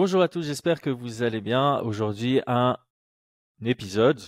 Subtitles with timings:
[0.00, 1.80] Bonjour à tous, j'espère que vous allez bien.
[1.80, 2.76] Aujourd'hui, un
[3.64, 4.22] épisode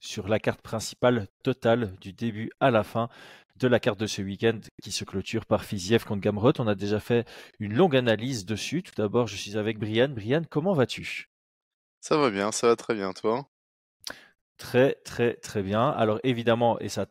[0.00, 3.08] sur la carte principale totale du début à la fin
[3.56, 6.52] de la carte de ce week-end qui se clôture par Fiziev contre Gamrot.
[6.58, 7.26] On a déjà fait
[7.58, 8.82] une longue analyse dessus.
[8.82, 10.10] Tout d'abord, je suis avec Brian.
[10.10, 11.30] Brian, comment vas-tu?
[12.02, 13.48] Ça va bien, ça va très bien, toi?
[14.58, 15.88] Très, très, très bien.
[15.88, 17.06] Alors évidemment, et ça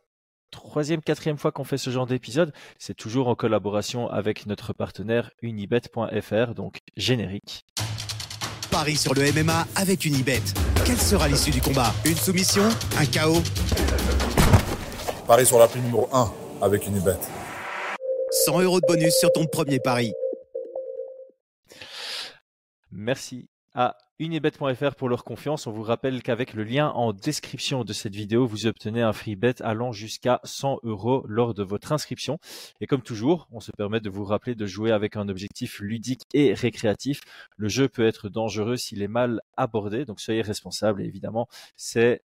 [0.57, 5.31] troisième, quatrième fois qu'on fait ce genre d'épisode, c'est toujours en collaboration avec notre partenaire
[5.41, 7.63] unibet.fr, donc générique.
[8.71, 10.41] Paris sur le MMA avec Unibet.
[10.85, 11.93] Quelle sera l'issue du combat?
[12.05, 12.63] Une soumission?
[12.97, 13.41] Un chaos?
[15.27, 17.17] Paris sur la numéro 1 avec Unibet.
[18.45, 20.13] 100 euros de bonus sur ton premier pari.
[22.91, 25.67] Merci à unibet.fr pour leur confiance.
[25.67, 29.35] On vous rappelle qu'avec le lien en description de cette vidéo, vous obtenez un free
[29.35, 32.39] bet allant jusqu'à 100 euros lors de votre inscription.
[32.81, 36.23] Et comme toujours, on se permet de vous rappeler de jouer avec un objectif ludique
[36.33, 37.21] et récréatif.
[37.55, 41.03] Le jeu peut être dangereux s'il est mal abordé, donc soyez responsable.
[41.03, 42.23] évidemment, c'est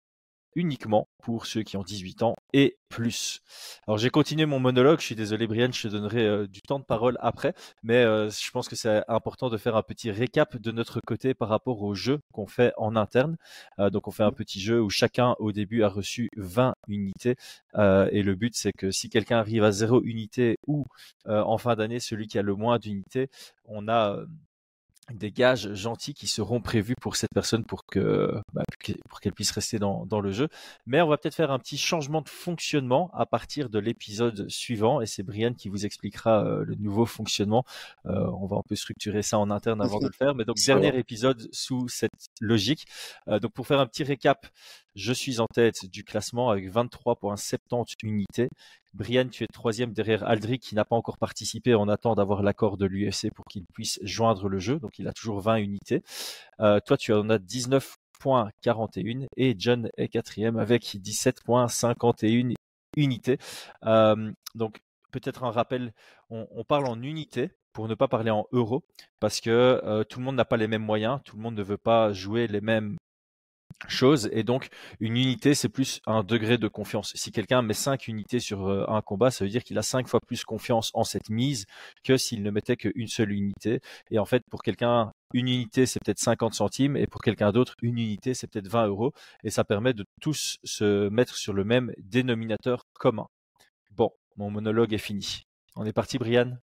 [0.57, 3.41] uniquement pour ceux qui ont 18 ans et plus.
[3.87, 6.79] Alors j'ai continué mon monologue, je suis désolé Brian, je te donnerai euh, du temps
[6.79, 10.57] de parole après, mais euh, je pense que c'est important de faire un petit récap
[10.57, 13.37] de notre côté par rapport au jeu qu'on fait en interne.
[13.77, 17.35] Euh, donc on fait un petit jeu où chacun au début a reçu 20 unités
[17.75, 20.85] et le but c'est que si quelqu'un arrive à 0 unité ou
[21.27, 23.29] en fin d'année celui qui a le moins d'unités,
[23.65, 24.17] on a
[25.13, 28.63] des gages gentils qui seront prévus pour cette personne pour que bah,
[29.09, 30.49] pour qu'elle puisse rester dans, dans, le jeu.
[30.85, 34.99] Mais on va peut-être faire un petit changement de fonctionnement à partir de l'épisode suivant
[35.01, 37.63] et c'est Brian qui vous expliquera euh, le nouveau fonctionnement.
[38.05, 40.35] Euh, on va un peu structurer ça en interne avant de le faire.
[40.35, 42.11] Mais donc dernier épisode sous cette
[42.41, 42.85] logique.
[43.27, 44.47] Euh, donc pour faire un petit récap,
[44.95, 48.49] je suis en tête du classement avec 23,70 unités.
[48.97, 51.75] Brian, tu es troisième derrière Aldric qui n'a pas encore participé.
[51.75, 54.79] On attend d'avoir l'accord de l'UFC pour qu'il puisse joindre le jeu.
[54.79, 56.01] Donc il a toujours 20 unités.
[56.59, 62.55] Euh, toi, tu en as 19,41 et John est quatrième avec 17,51
[62.95, 63.37] unités.
[63.85, 64.79] Euh, donc
[65.11, 65.93] peut-être un rappel,
[66.31, 68.83] on, parle en unités pour ne pas parler en euros,
[69.19, 69.49] parce que
[69.83, 72.11] euh, tout le monde n'a pas les mêmes moyens, tout le monde ne veut pas
[72.11, 72.97] jouer les mêmes
[73.87, 74.29] chose.
[74.31, 77.11] Et donc, une unité, c'est plus un degré de confiance.
[77.15, 80.07] Si quelqu'un met 5 unités sur euh, un combat, ça veut dire qu'il a 5
[80.07, 81.65] fois plus confiance en cette mise
[82.03, 83.81] que s'il ne mettait qu'une seule unité.
[84.11, 86.97] Et en fait, pour quelqu'un, une unité, c'est peut-être 50 centimes.
[86.97, 89.13] Et pour quelqu'un d'autre, une unité, c'est peut-être 20 euros.
[89.43, 93.27] Et ça permet de tous se mettre sur le même dénominateur commun.
[93.91, 95.43] Bon, mon monologue est fini.
[95.75, 96.57] On est parti, Brian?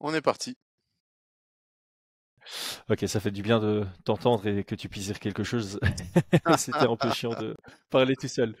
[0.00, 0.56] On est parti.
[2.90, 5.78] Ok, ça fait du bien de t'entendre et que tu puisses dire quelque chose.
[6.58, 7.56] C'était un peu chiant de
[7.90, 8.54] parler tout seul.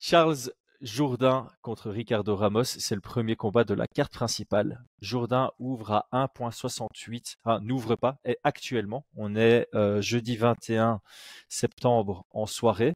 [0.00, 0.50] Charles
[0.84, 4.84] Jourdain contre Ricardo Ramos, c'est le premier combat de la carte principale.
[5.00, 11.00] Jourdain ouvre à 1.68, enfin n'ouvre pas, et actuellement, on est euh, jeudi 21
[11.48, 12.94] septembre en soirée.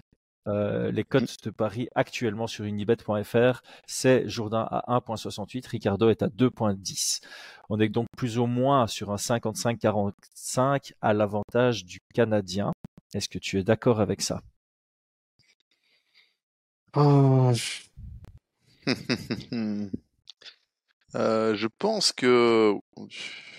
[0.49, 6.29] Euh, les codes de Paris actuellement sur unibet.fr, c'est Jourdain à 1.68, Ricardo est à
[6.29, 7.21] 2.10.
[7.69, 12.73] On est donc plus ou moins sur un 55-45 à l'avantage du Canadien.
[13.13, 14.41] Est-ce que tu es d'accord avec ça?
[16.97, 17.53] Oh,
[21.15, 21.67] euh, je...
[21.79, 22.73] pense que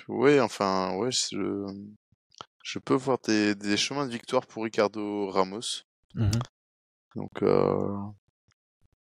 [0.07, 5.83] oui, enfin, ouais, je, peux voir des, chemins de victoire pour Ricardo Ramos.
[6.15, 6.31] Mmh
[7.15, 7.97] donc, euh,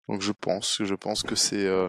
[0.09, 1.89] donc je pense, je pense que c'est, euh,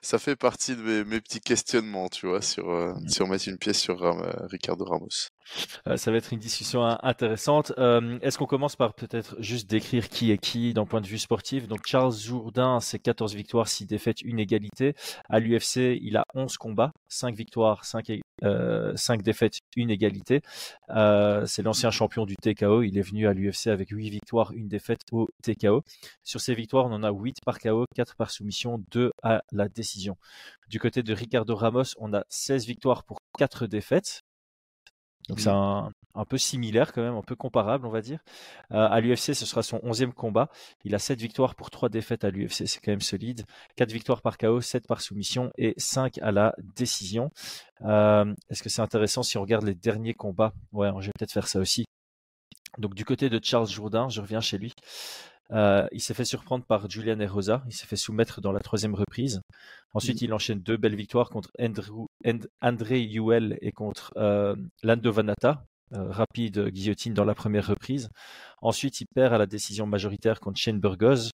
[0.00, 3.08] ça fait partie de mes, petits questionnements, tu vois, sur, euh, mmh.
[3.08, 4.00] sur mettre une pièce sur
[4.50, 5.30] Ricardo Ramos.
[5.96, 7.72] Ça va être une discussion intéressante.
[7.78, 11.68] Est-ce qu'on commence par peut-être juste décrire qui est qui d'un point de vue sportif?
[11.68, 14.94] Donc Charles Jourdain, c'est 14 victoires, 6 défaites, une égalité.
[15.28, 20.42] À l'UFC, il a 11 combats, 5 victoires, 5, euh, 5 défaites, une égalité.
[20.90, 22.82] Euh, c'est l'ancien champion du TKO.
[22.82, 25.82] Il est venu à l'UFC avec 8 victoires, une défaite au TKO.
[26.22, 29.68] Sur ces victoires, on en a 8 par KO, 4 par soumission, 2 à la
[29.68, 30.16] décision.
[30.68, 34.22] Du côté de Ricardo Ramos, on a 16 victoires pour 4 défaites.
[35.28, 38.20] Donc c'est un, un, peu similaire quand même, un peu comparable on va dire.
[38.72, 40.48] Euh, à l'UFC, ce sera son 11e combat.
[40.84, 43.44] Il a 7 victoires pour 3 défaites à l'UFC, c'est quand même solide.
[43.76, 47.30] 4 victoires par KO, 7 par soumission et 5 à la décision.
[47.82, 50.54] Euh, Est-ce que c'est intéressant si on regarde les derniers combats?
[50.72, 51.84] Ouais, je vais peut-être faire ça aussi.
[52.78, 54.72] Donc du côté de Charles Jourdain, je reviens chez lui.
[55.52, 57.62] Euh, il s'est fait surprendre par Julian Rosa.
[57.66, 59.40] Il s'est fait soumettre dans la troisième reprise.
[59.94, 60.24] Ensuite, mm.
[60.24, 62.06] il enchaîne deux belles victoires contre Andrew,
[62.60, 65.64] André Yuel et contre euh, Lando Vanata.
[65.94, 68.10] Euh, rapide guillotine dans la première reprise.
[68.60, 71.30] Ensuite, il perd à la décision majoritaire contre Shane Burgos.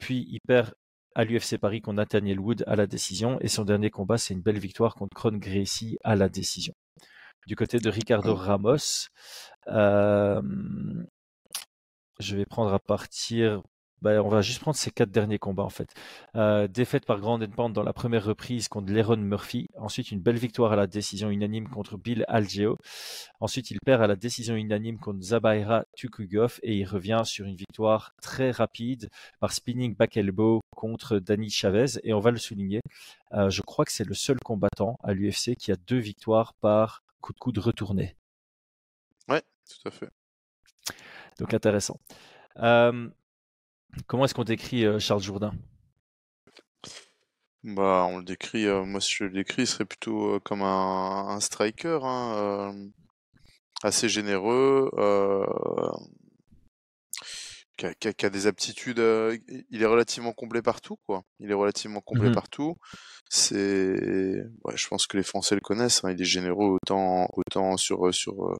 [0.00, 0.74] Puis, il perd
[1.14, 3.38] à l'UFC Paris contre Nathaniel Wood à la décision.
[3.40, 6.74] Et son dernier combat, c'est une belle victoire contre Kron Gracie à la décision.
[7.46, 9.06] du côté de Ricardo Ramos.
[12.20, 13.62] Je vais prendre à partir
[14.04, 15.88] bah, on va juste prendre ces quatre derniers combats en fait.
[16.36, 19.66] Euh, défaite par Grand Pound dans la première reprise contre Leron Murphy.
[19.78, 22.76] Ensuite, une belle victoire à la décision unanime contre Bill Algeo.
[23.40, 27.56] Ensuite, il perd à la décision unanime contre Zabaira Tukugov et il revient sur une
[27.56, 29.08] victoire très rapide
[29.40, 31.98] par spinning back elbow contre Danny Chavez.
[32.02, 32.82] Et on va le souligner,
[33.32, 37.02] euh, je crois que c'est le seul combattant à l'UFC qui a deux victoires par
[37.22, 38.16] coup de coude retourné.
[39.30, 40.10] Ouais, tout à fait.
[41.38, 42.00] Donc intéressant.
[42.58, 43.08] Euh,
[44.06, 45.52] Comment est-ce qu'on décrit euh, Charles Jourdain?
[47.62, 51.38] Bah, on le décrit, euh, moi si je le décris, il serait plutôt comme un,
[51.40, 52.74] striker, hein,
[53.82, 54.90] assez généreux,
[57.78, 57.86] qui
[58.26, 58.98] a, des aptitudes.
[58.98, 61.22] il est relativement complet partout, quoi.
[61.40, 62.76] Il est relativement complet mmh partout.
[63.30, 66.04] C'est, ouais, je pense que les Français le connaissent.
[66.04, 68.54] Hein, il est généreux autant, autant sur sur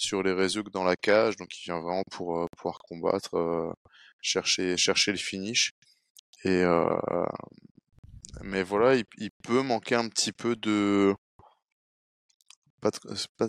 [0.00, 3.74] sur les réseaux que dans la cage, donc il vient vraiment pour pouvoir combattre
[4.22, 5.72] chercher, chercher le finish.
[6.44, 6.64] Et
[8.42, 11.14] mais voilà, il, peut manquer un petit peu de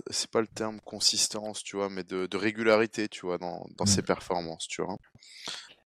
[0.10, 4.02] c'est pas, le terme consistance, tu vois, mais de, régularité, tu vois, dans, dans ses
[4.02, 4.06] mmh.
[4.06, 4.98] performances, tu vois.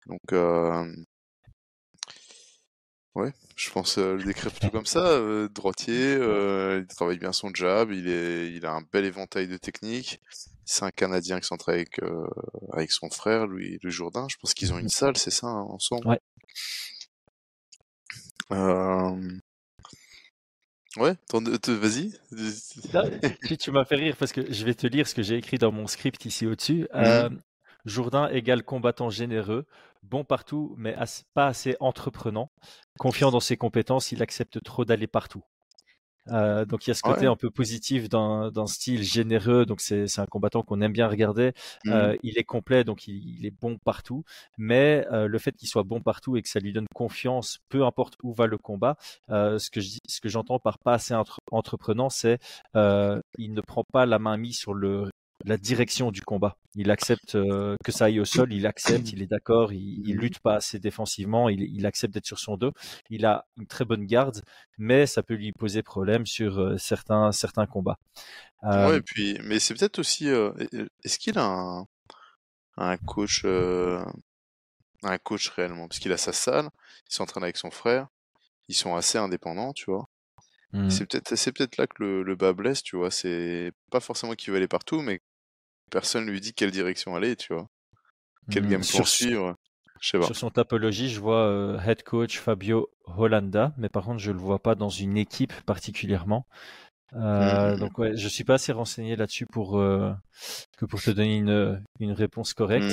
[0.07, 0.33] Donc,
[3.15, 5.21] ouais, je pense le décrire plutôt comme ça.
[5.49, 10.21] droitier, il travaille bien son job, il, est, il a un bel éventail de techniques
[10.65, 12.27] c'est un Canadien qui s'entraîne avec, euh,
[12.73, 14.27] avec son frère, Louis, le Jourdain.
[14.31, 16.07] Je pense qu'ils ont une salle, c'est ça, hein, ensemble?
[16.09, 16.21] Ouais.
[18.53, 19.39] Euh...
[20.97, 22.13] Ouais, vas-y.
[23.49, 25.59] tu, tu m'as fait rire parce que je vais te lire ce que j'ai écrit
[25.59, 26.83] dans mon script ici au-dessus.
[26.83, 27.31] Mmh euh,
[27.85, 29.67] Jourdain égale combattant généreux,
[30.03, 30.97] bon partout, mais
[31.35, 32.51] pas assez entreprenant.
[32.99, 35.45] Confiant dans ses compétences, il accepte trop d'aller partout.
[36.31, 40.19] Euh, donc il y a ce côté un peu positif d'un style généreux, donc c'est
[40.19, 41.53] un combattant qu'on aime bien regarder.
[41.85, 41.93] Mmh.
[41.93, 44.25] Euh, il est complet, donc il, est bon partout.
[44.59, 47.85] Mais euh, le fait qu'il soit bon partout et que ça lui donne confiance, peu
[47.85, 48.97] importe où va le combat,
[49.29, 51.15] ce que je ce que j'entends par pas assez
[51.50, 52.38] entreprenant, c'est
[52.75, 55.11] il ne prend pas la main mise sur le
[55.44, 56.56] la direction du combat.
[56.75, 60.17] Il accepte euh, que ça aille au sol, il accepte, il est d'accord, il, il,
[60.17, 62.73] lutte pas assez défensivement, il, accepte d'être sur son dos.
[63.11, 64.43] Il a une très bonne garde,
[64.79, 67.99] mais ça peut lui poser problème sur euh, certains certains combats.
[68.64, 71.87] Euh, ouais, puis, mais c'est peut-être aussi, est-ce qu'il a un,
[72.79, 76.70] un coach, un coach réellement, parce qu'il a sa salle,
[77.11, 78.08] il s'entraîne avec son frère,
[78.69, 80.08] ils sont assez indépendants, tu vois.
[80.73, 80.91] Mmh.
[80.91, 83.11] C'est peut-être c'est peut-être là que le, le bas blesse, tu vois.
[83.11, 85.20] C'est pas forcément qu'il veut aller partout, mais
[85.94, 87.69] personne lui dit quelle direction aller, tu vois.
[88.50, 88.69] Quel mmh.
[88.69, 89.56] game poursuivre.
[90.00, 94.38] Sur son topologie, je vois euh, head coach Fabio Hollanda, mais par contre, je le
[94.38, 96.46] vois pas dans une équipe particulièrement.
[97.14, 97.79] Euh, mmh.
[97.79, 100.12] Donc ouais, je suis pas assez renseigné là-dessus pour euh,
[100.76, 102.93] que pour te donner une, une réponse correcte,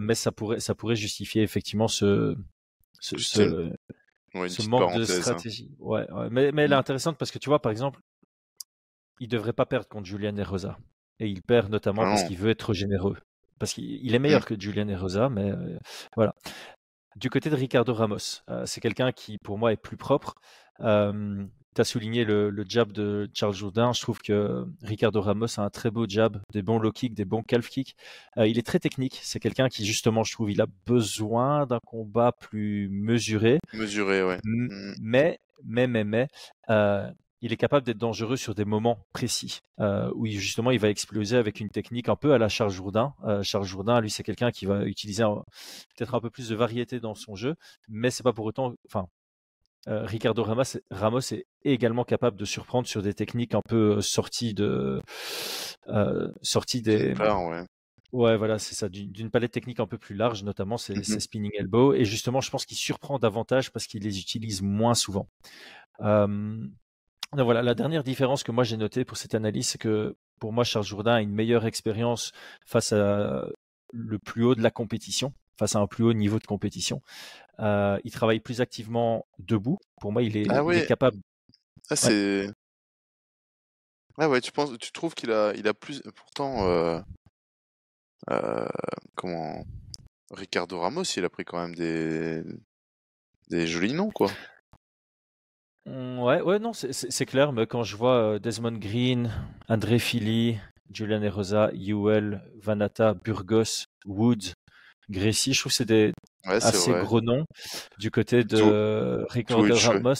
[0.00, 2.34] mais ça pourrait ça pourrait justifier effectivement ce,
[2.98, 3.70] ce, ce,
[4.48, 5.20] ce manque de hein.
[5.20, 5.70] stratégie.
[5.78, 6.78] Ouais, Mais, mais elle est mmh.
[6.78, 8.00] intéressante parce que tu vois, par exemple,
[9.20, 10.78] il devrait pas perdre contre Julian et Rosa.
[11.22, 13.16] Et il perd notamment parce qu'il veut être généreux.
[13.60, 14.44] Parce qu'il est meilleur mmh.
[14.44, 15.78] que Julian et Rosa, mais euh,
[16.16, 16.34] voilà.
[17.14, 20.34] Du côté de Ricardo Ramos, euh, c'est quelqu'un qui, pour moi, est plus propre.
[20.80, 21.44] Euh,
[21.76, 23.92] tu as souligné le, le, jab de Charles Jourdain.
[23.92, 27.24] Je trouve que Ricardo Ramos a un très beau jab, des bons low kicks, des
[27.24, 27.94] bons calf kicks.
[28.36, 29.20] Euh, il est très technique.
[29.22, 33.60] C'est quelqu'un qui, justement, je trouve, il a besoin d'un combat plus mesuré.
[33.74, 34.38] Mesuré, ouais.
[34.44, 34.94] Mm.
[35.00, 36.28] Mais, mais, mais, mais,
[36.68, 37.08] euh,
[37.42, 41.36] il est capable d'être dangereux sur des moments précis euh, où justement il va exploser
[41.36, 43.14] avec une technique un peu à la Charles Jourdain.
[43.24, 45.24] Euh, Charles Jourdain, lui, c'est quelqu'un qui va utiliser
[45.96, 47.56] peut-être un peu plus de variété dans son jeu,
[47.88, 49.08] mais c'est pas pour autant, enfin,
[49.88, 54.00] euh, Ricardo Ramos, Ramos, est également capable de surprendre sur des techniques un peu euh,
[54.00, 55.02] sorties de
[56.42, 57.66] sorties des ouais.
[58.12, 61.50] ouais voilà c'est ça d'une palette technique un peu plus large notamment c'est mm spinning
[61.58, 65.26] elbow et justement je pense qu'il surprend davantage parce qu'il les utilise moins souvent
[66.00, 66.64] euh,
[67.32, 70.64] voilà la dernière différence que moi j'ai notée pour cette analyse c'est que pour moi
[70.64, 72.32] Charles Jourdain a une meilleure expérience
[72.66, 73.46] face à
[73.92, 77.02] le plus haut de la compétition face à un plus haut niveau de compétition.
[77.60, 79.78] Euh, il travaille plus activement debout.
[80.00, 81.18] Pour moi, il est, ah capable.
[81.90, 82.48] Ah, c'est.
[84.18, 86.02] Ah ouais, tu penses, tu trouves qu'il a, il a plus.
[86.16, 87.00] Pourtant, euh,
[88.30, 88.66] euh,
[89.14, 89.64] comment
[90.32, 92.42] Ricardo Ramos, il a pris quand même des,
[93.48, 94.30] des jolis noms, quoi.
[95.86, 97.52] Mmh, ouais, ouais, non, c'est clair.
[97.52, 99.30] Mais quand je vois Desmond Green,
[99.68, 100.58] André Philly,
[100.92, 104.52] Julian Erosa, Yuel, Vanata, Burgos, Woods,
[105.10, 106.12] Gracie, je trouve que c'est des
[106.44, 107.44] assez gros noms.
[107.98, 110.14] Du côté de Ricardo Ramos,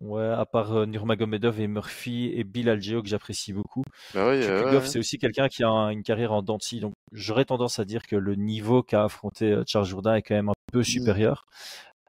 [0.00, 3.82] Ouais, à part euh, Nurmagomedov et Murphy et Bill Algeo que j'apprécie beaucoup.
[4.14, 4.44] Bah oui,
[4.84, 8.14] c'est aussi quelqu'un qui a une carrière en denti, donc j'aurais tendance à dire que
[8.14, 10.84] le niveau qu'a affronté euh, Charles Jourdain est quand même un peu mmh.
[10.84, 11.46] supérieur.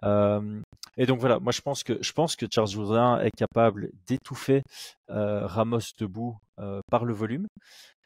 [0.03, 0.61] Euh,
[0.99, 4.61] et donc voilà, moi je pense que je pense que Charles Jourdain est capable d'étouffer
[5.09, 7.47] euh, Ramos debout euh, par le volume,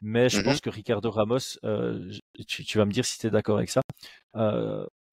[0.02, 1.58] mais je mmh pense que Ricardo Ramos,
[2.48, 3.82] tu, tu, vas me dire si tu es d'accord avec ça,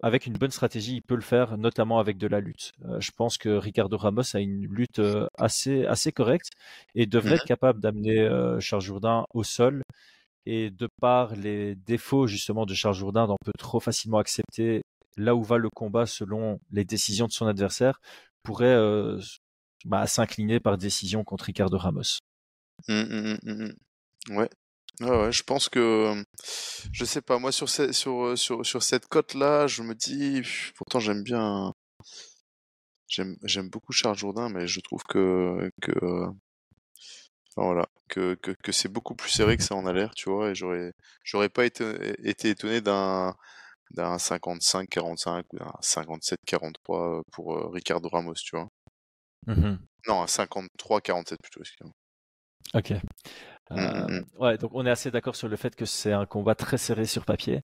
[0.02, 2.72] avec une bonne stratégie, il peut le faire, notamment avec de la lutte.
[2.86, 6.50] Euh, je pense que Ricardo Ramos a une lutte euh, assez, assez correcte
[6.94, 7.48] et devrait être mhm.
[7.48, 9.82] capable d'amener euh, Charles Jourdain au sol.
[10.46, 14.80] Et de par les défauts justement de Charles Jourdain d'en peut trop facilement accepter
[15.16, 18.00] là où va le combat selon les décisions de son adversaire,
[18.42, 18.76] pourrait
[19.84, 22.20] bah, s'incliner par décision contre Ricardo Ramos.
[22.88, 24.50] Mmh, mmh, mmh, ouais,
[25.00, 26.22] Ouais, je pense que
[26.92, 30.42] je sais pas moi sur sur cette cote là, je me dis
[30.76, 31.72] pourtant j'aime bien
[33.08, 35.70] j'aime beaucoup Charles Jourdain mais je trouve que
[37.56, 38.36] voilà, que,
[38.70, 40.92] c'est beaucoup plus serré que ça en a l'air, tu vois, et j'aurais
[41.24, 41.84] j'aurais pas été
[42.48, 43.34] étonné d'un
[43.90, 48.68] d'un 55-45 ou d'un 57-43 pour Ricardo Ramos, tu vois.
[49.46, 49.76] Mmh
[50.08, 51.94] non, un 53-47 plutôt, excusez-moi.
[52.74, 52.92] Ok.
[53.70, 54.42] Mmh, euh, mmh, mmh.
[54.42, 57.04] ouais, donc on est assez d'accord sur le fait que c'est un combat très serré
[57.04, 57.62] sur papier.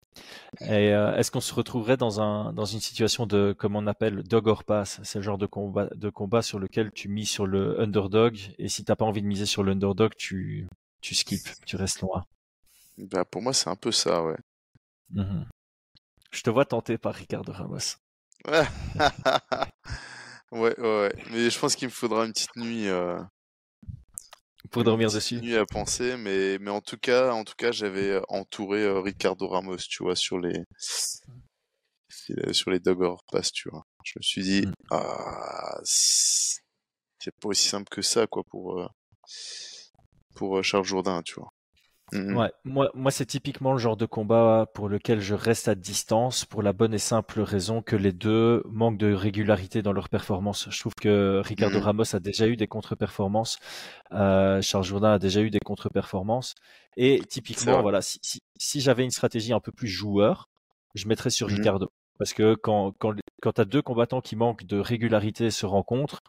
[0.61, 4.23] Et euh, est-ce qu'on se retrouverait dans un dans une situation de comme on appelle
[4.23, 5.01] dog or pass?
[5.03, 8.69] C'est le genre de combat de combat sur lequel tu mises sur le underdog et
[8.69, 10.69] si t'as pas envie de miser sur l'underdog, tu
[11.01, 12.27] tu skips, tu restes loin.
[12.99, 14.37] Bah pour moi c'est un peu ça, ouais.
[16.35, 17.97] Je te vois tenté par Ricardo Ramos.
[20.51, 22.89] ouais, ouais, mais je pense qu'il me faudra une petite nuit.
[22.89, 23.21] Euh
[24.71, 25.41] pour dormir dessus.
[25.41, 29.01] Nuit à penser, mais mais en tout cas, en tout cas, j'avais euh, entouré euh,
[29.01, 30.65] Ricardo Ramos, tu vois, sur les
[32.53, 33.87] sur les dog pass, tu vois.
[34.05, 34.73] Je me suis dit, mmh.
[34.91, 38.89] ah, c'est pas aussi simple que ça, quoi, pour euh,
[40.35, 41.53] pour Charles Jourdain, tu vois.
[42.15, 45.75] Mmh ouais, moi, moi c'est typiquement le genre de combat pour lequel je reste à
[45.75, 50.09] distance pour la bonne et simple raison que les deux manquent de régularité dans leur
[50.09, 50.69] performance.
[50.71, 53.59] Je trouve que Ricardo mmh Ramos a déjà eu des contre-performances,
[54.13, 56.55] euh, Charles Jourdain a déjà eu des contre-performances,
[56.97, 60.49] et typiquement, voilà, si, si, si j'avais une stratégie un peu plus joueur,
[60.95, 61.91] je mettrais sur mmh Ricardo.
[62.19, 66.23] Parce que quand, quand, quand tu as deux combattants qui manquent de régularité se rencontrent,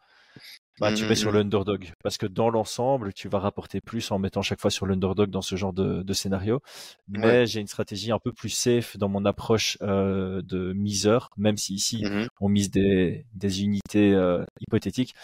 [0.80, 1.36] bah, tu mets sur mmh.
[1.36, 5.30] l'underdog parce que dans l'ensemble, tu vas rapporter plus en mettant chaque fois sur l'underdog
[5.30, 6.60] dans ce genre de, de scénario.
[7.08, 11.58] Mais j'ai une stratégie un peu plus safe dans mon approche euh, de miseur, même
[11.58, 15.16] si ici mmh on mise des, des unités euh, hypothétiques.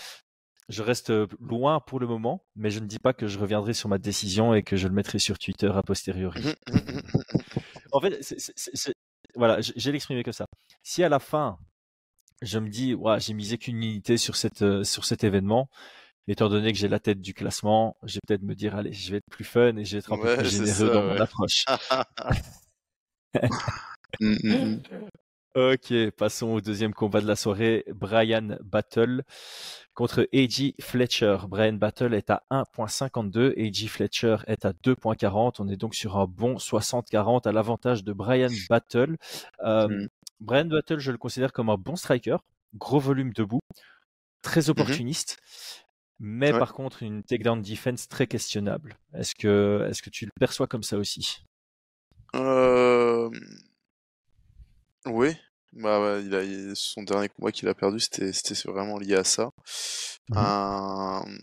[0.70, 3.90] Je reste loin pour le moment, mais je ne dis pas que je reviendrai sur
[3.90, 6.42] ma décision et que je le mettrai sur Twitter a posteriori.
[6.42, 7.00] Mmh,
[7.92, 8.36] en fait,
[9.36, 10.46] voilà, j'ai l'exprimé que ça.
[10.84, 11.58] Si à la fin
[12.42, 15.70] je me dis, ouais, j'ai misé qu'une unité sur, cette, euh, sur cet événement.
[16.28, 19.12] Étant donné que j'ai la tête du classement, je vais peut-être me dire, allez, je
[19.12, 21.66] vais être plus fun et je vais être un peu plus généreux dans mon approche.
[24.20, 24.82] Mmh, mmh, mmh.
[25.54, 27.84] Ok, passons au deuxième combat de la soirée.
[27.94, 29.24] Brian Battle
[29.94, 30.76] contre A.G.
[30.80, 31.40] Fletcher.
[31.50, 33.88] Brian Battle est à 1.52, A.G.
[33.88, 35.56] Fletcher est à 2.40.
[35.60, 39.18] On est donc sur un bon 60-40 à l'avantage de Brian Battle.
[39.66, 40.08] Euh,
[40.42, 42.38] Brian Battle, je le considère comme un bon striker,
[42.76, 43.62] gros volume debout,
[44.42, 45.38] très mmh opportuniste,
[46.20, 48.98] mais par contre une takedown defense très questionnable.
[49.14, 51.44] Est-ce que, est-ce que tu le perçois comme ça aussi?
[52.36, 53.30] Euh...
[55.06, 55.36] Oui.
[55.74, 59.52] Bah, il a, son dernier combat qu'il a perdu, c'était, c'était vraiment lié à ça.
[60.30, 61.38] Mmh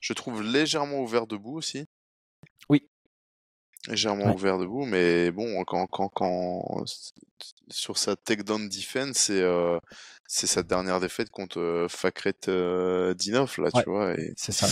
[0.00, 1.84] je trouve légèrement ouvert debout aussi
[3.86, 6.84] légèrement ouvert debout, mais bon, quand, quand, quand
[7.68, 9.78] sur sa takedown defense, c'est euh,
[10.26, 14.14] c'est sa dernière défaite contre euh, Fakret euh, Dinov, là, tu vois.
[14.18, 14.66] Et, c'est ça.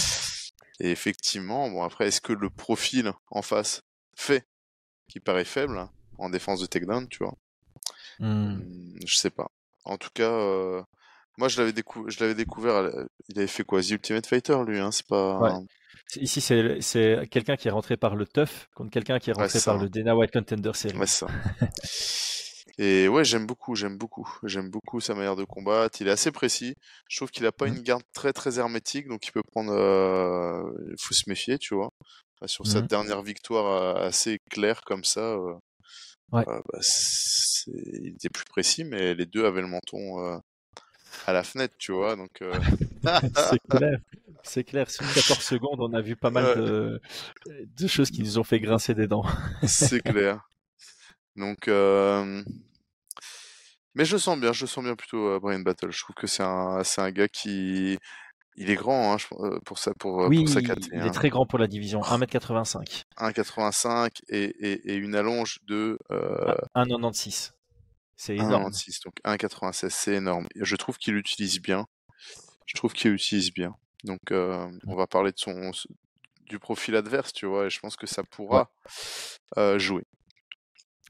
[0.80, 3.82] Et effectivement, bon, après, est-ce que le profil en face
[4.14, 4.46] fait
[5.08, 7.34] qui paraît faible hein, en défense de takedown, tu vois?
[8.18, 8.60] Mmh,
[9.04, 9.50] Je sais pas.
[9.84, 10.82] En tout cas, euh,
[11.38, 12.90] moi, je l'avais, décou découvert,
[13.28, 13.80] il avait fait quoi?
[13.80, 15.60] The Ultimate Fighter, lui, hein, c'est pas...
[16.14, 19.76] Ici, c'est quelqu'un qui est rentré par le TUF contre quelqu'un qui est rentré par
[19.76, 20.96] le Dana White Contender Series.
[20.96, 21.26] Ouais, ça.
[22.78, 24.28] Et ouais, j'aime beaucoup, j'aime beaucoup.
[24.42, 26.00] J'aime beaucoup sa manière de combattre.
[26.00, 26.74] Il est assez précis.
[27.08, 27.74] Je trouve qu'il a pas mmh.
[27.74, 29.72] une garde très très hermétique, donc il peut prendre.
[29.72, 30.70] Euh...
[30.90, 31.90] Il faut se méfier, tu vois.
[32.44, 32.86] Sur sa mmh.
[32.86, 35.54] dernière victoire euh, assez claire comme ça, euh...
[36.32, 36.44] ouais.
[36.46, 36.80] Euh, bah,
[37.68, 40.40] il était plus précis, mais les deux avaient le menton
[41.26, 42.14] à la fenêtre, tu vois.
[42.14, 42.30] Donc.
[43.50, 43.98] c'est clair.
[44.46, 47.00] C'est clair, sur 14 secondes, on a vu pas mal de,
[47.46, 49.24] de, choses qui nous ont fait grincer des dents.
[49.66, 50.48] c'est clair.
[51.34, 52.42] Donc, euh...
[53.94, 55.90] Mais je sens bien, je sens bien plutôt Brian Battle.
[55.90, 57.98] Je trouve que c'est un, c'est un gars qui,
[58.56, 61.10] il est grand hein, pour ça, pour, oui, pour sa il est hein.
[61.10, 63.04] très grand pour la division, 1m85.
[63.18, 66.54] 1m85 et, et, et une allonge de euh...
[66.74, 67.52] 1,96.
[68.16, 68.72] C'est énorme.
[68.72, 70.46] 1,96, donc 1,96, c'est énorme.
[70.54, 71.86] Je trouve qu'il utilise bien.
[72.64, 73.74] Je trouve qu'il utilise bien.
[74.04, 75.72] Donc, euh, on va parler de son
[76.46, 79.62] du profil adverse, tu vois, et je pense que ça pourra ouais.
[79.62, 80.04] euh, jouer.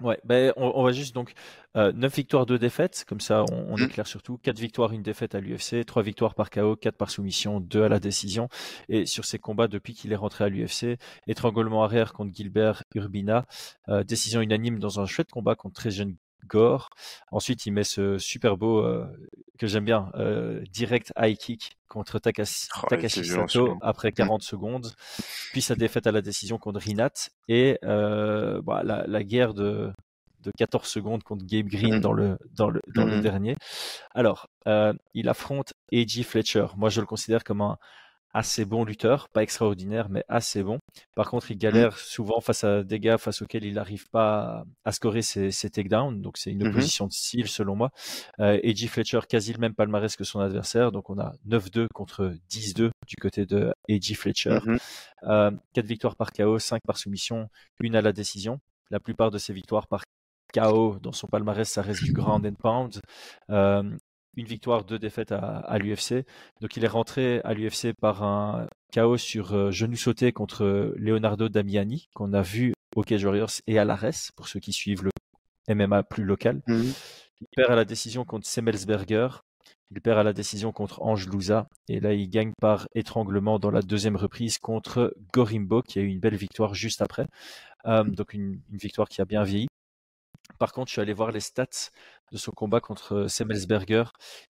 [0.02, 1.33] Ouais, ben on, on, va juste donc
[1.75, 3.83] euh, 9 victoires, 2 défaites, comme ça on, on mmh.
[3.83, 4.37] est clair surtout.
[4.37, 7.88] 4 victoires, 1 défaite à l'UFC, 3 victoires par KO, 4 par soumission, 2 à
[7.88, 8.50] la décision.
[8.90, 13.47] Et sur ces combats depuis qu'il est rentré à l'UFC, étranglement arrière contre Gilbert Urbina,
[13.88, 16.90] euh, décision unanime dans un chouette combat contre très jeune Gore.
[17.30, 19.06] Ensuite, il met ce super beau euh,
[19.58, 24.44] que j'aime bien, euh, direct high kick contre Takashi, oh, Takashi Sato après 40 mmh.
[24.44, 24.92] secondes.
[25.52, 29.92] Puis sa défaite à la décision contre Rinat et euh, bah, la, la, guerre de,
[30.40, 32.00] de 14 secondes contre Gabe Green mmh.
[32.00, 33.10] dans le dans le dans mmh.
[33.10, 33.56] le dernier.
[34.14, 34.48] Alors,
[35.14, 36.24] il affronte A.J.
[36.24, 36.66] Fletcher.
[36.76, 37.78] Moi, je le considère comme un
[38.33, 40.78] assez bon lutteur, pas extraordinaire, mais assez bon.
[41.14, 41.99] Par contre, il galère mmh.
[41.99, 46.21] souvent face à des gars face auxquels il n'arrive pas à, scorer ses, ses takedowns.
[46.21, 47.09] Donc, c'est une opposition mmh.
[47.09, 47.90] de style, selon moi.
[48.40, 50.92] Euh, AJ Fletcher, quasi le même palmarès que son adversaire.
[50.92, 54.59] Donc, on a 9-2 contre 10-2 du côté de AJ Fletcher.
[54.64, 54.76] Mmh.
[55.25, 57.49] Euh, 4 victoires par KO, 5 par soumission,
[57.80, 58.61] une à la décision.
[58.90, 60.04] La plupart de ces victoires par
[60.54, 63.00] KO dans son palmarès, ça reste du ground and pound.
[63.50, 63.83] Euh,
[64.37, 66.25] une victoire, deux défaites à, à l'UFC.
[66.61, 71.49] Donc il est rentré à l'UFC par un chaos sur euh, genou sauté contre Leonardo
[71.49, 75.11] Damiani, qu'on a vu au Cage Warriors et à l'Ares, pour ceux qui suivent le
[75.75, 76.62] MMA plus local.
[76.66, 76.83] Mmh.
[77.40, 79.28] Il perd à la décision contre Semmelsberger.
[79.90, 81.69] Il perd à la décision contre Ange Louza.
[81.88, 86.07] Et là, il gagne par étranglement dans la deuxième reprise contre Gorimbo, qui a eu
[86.07, 87.26] une belle victoire juste après.
[87.87, 89.69] Euh, donc une, une victoire qui a bien vieilli.
[90.58, 91.90] Par contre, je suis allé voir les stats
[92.32, 94.04] de son combat contre Semmelsberger.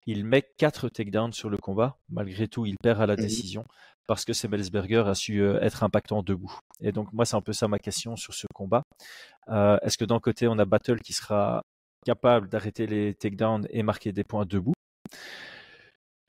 [0.05, 1.97] Il met 4 takedowns sur le combat.
[2.09, 3.65] Malgré tout, il perd à la mmh décision
[4.07, 6.57] parce que Semmelsberger a su être impactant debout.
[6.81, 8.81] Et donc, moi, c'est un peu ça ma question sur ce combat.
[9.49, 11.63] Euh, Est-ce que d'un côté, on a Battle qui sera
[12.05, 14.73] capable d'arrêter les takedowns et marquer des points debout?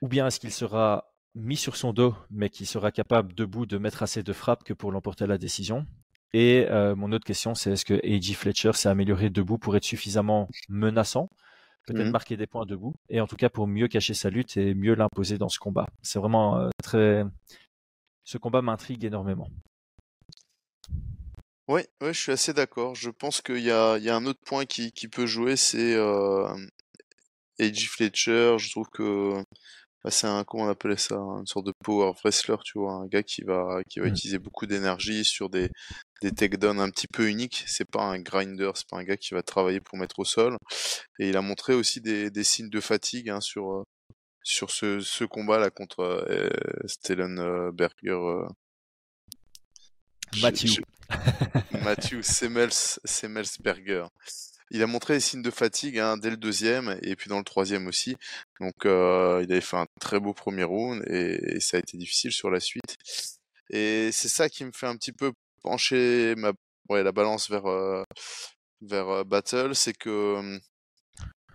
[0.03, 3.79] Ou bien est-ce qu'il sera mis sur son dos, mais qui sera capable debout de
[3.79, 5.87] mettre assez de frappes que pour l'emporter à la décision?
[6.33, 8.35] Et euh, mon autre question, c'est est-ce que A.J.
[8.35, 11.29] Fletcher s'est amélioré debout pour être suffisamment menaçant,
[11.87, 12.11] peut-être mmh.
[12.11, 14.95] marquer des points debout, et en tout cas pour mieux cacher sa lutte et mieux
[14.95, 15.87] l'imposer dans ce combat.
[16.03, 17.25] C'est vraiment euh, très.
[18.25, 19.49] Ce combat m'intrigue énormément.
[21.67, 22.95] Oui, ouais, je suis assez d'accord.
[22.95, 25.95] Je pense qu'il y a, y a, un autre point qui, qui peut jouer, c'est
[25.95, 26.49] euh,
[27.61, 27.87] A.J.
[27.87, 28.57] Fletcher.
[28.59, 29.45] Je trouve que
[30.09, 33.23] c'est un, comment on appelait ça, une sorte de power wrestler, tu vois, un gars
[33.23, 34.09] qui va, qui va mmh.
[34.09, 35.71] utiliser beaucoup d'énergie sur des,
[36.23, 37.65] des takedowns un petit peu uniques.
[37.67, 40.57] C'est pas un grinder, c'est pas un gars qui va travailler pour mettre au sol.
[41.19, 43.83] Et il a montré aussi des, des signes de fatigue hein, sur, euh,
[44.43, 46.49] sur ce, ce combat-là contre euh,
[46.87, 48.11] Stellenberger.
[48.11, 48.47] Euh,
[50.41, 50.81] Matthew.
[51.83, 54.05] Matthew Semmels, Semmelsberger
[54.71, 57.45] il a montré des signes de fatigue hein, dès le deuxième et puis dans le
[57.45, 58.17] troisième aussi.
[58.61, 62.33] Donc euh, il avait fait un très beau premier round et, ça a été difficile
[62.33, 62.97] sur la suite.
[63.71, 66.53] Et c'est ça qui me fait un petit peu pencher ma,
[66.89, 68.05] ouais, la balance vers, euh,
[68.83, 70.59] vers euh, Battle, c'est que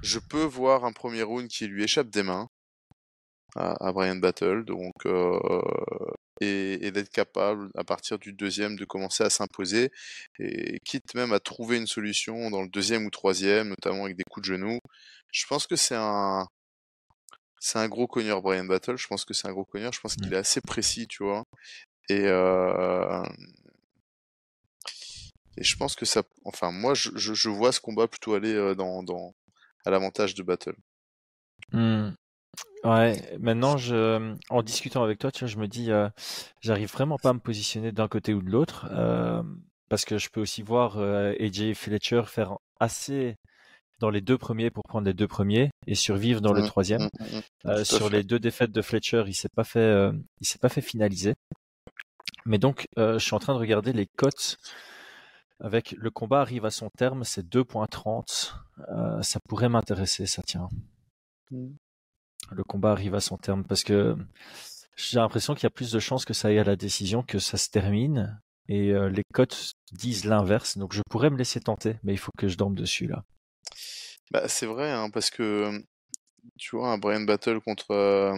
[0.02, 2.48] je peux voir un premier round qui lui échappe des mains
[3.56, 4.66] à, à Brian Battle.
[4.66, 5.40] Donc euh,
[6.42, 9.92] et, et d'être capable, à partir du deuxième, de commencer à s'imposer,
[10.40, 14.24] et quitte même à trouver une solution dans le deuxième ou troisième, notamment avec des
[14.30, 14.80] coups de genoux.
[15.32, 16.48] Je pense que c'est un,
[17.60, 18.98] c'est un gros cogneur Brian Battle.
[18.98, 19.92] Je pense que c'est un gros cogneur.
[19.92, 21.44] Je pense qu'il est assez précis, tu vois?
[22.10, 23.24] Et euh...
[25.58, 29.04] et je pense que ça, enfin moi, je, vois ce combat plutôt aller euh, dans,
[29.04, 29.34] dans
[29.86, 30.76] à l'avantage de Battle.
[31.72, 32.12] Mmh.
[32.86, 36.08] Ouais, maintenant, je, en discutant avec toi, tu vois, je me dis, euh,
[36.62, 39.42] j'arrive vraiment pas à me positionner d'un côté ou de l'autre, euh,
[39.90, 43.36] parce que je peux aussi voir euh, AJ Fletcher faire assez
[44.00, 47.02] dans les deux premiers pour prendre les deux premiers et survivre dans le mmh, troisième.
[47.02, 50.48] Mmh, mmh, euh, sur les deux défaites de Fletcher, il s'est pas fait, euh, il
[50.48, 51.34] s'est pas fait finaliser.
[52.46, 54.58] Mais donc, euh, je suis en train de regarder les cotes
[55.60, 58.56] avec le combat arrive à son terme, c'est 2.30.
[58.90, 60.70] Euh, ça pourrait m'intéresser, ça tient
[62.52, 64.16] le combat arrive à son terme parce que
[64.96, 67.40] j'ai l'impression qu'il y a plus de chances que ça aille à la décision que
[67.40, 71.98] ça se termine et euh, les cotes disent l'inverse donc je pourrais me laisser tenter
[72.04, 73.24] mais il faut que je dorme dessus là.
[74.32, 75.84] Bah, c'est vrai hein, parce que
[76.58, 78.38] tu vois un Brian Battle contre euh,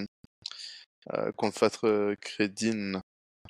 [1.13, 2.15] euh, contre Fatre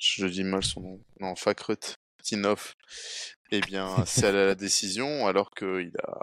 [0.00, 2.74] je dis mal son nom non Fakrut Tinov
[3.50, 6.18] eh bien c'est à la décision alors qu'il a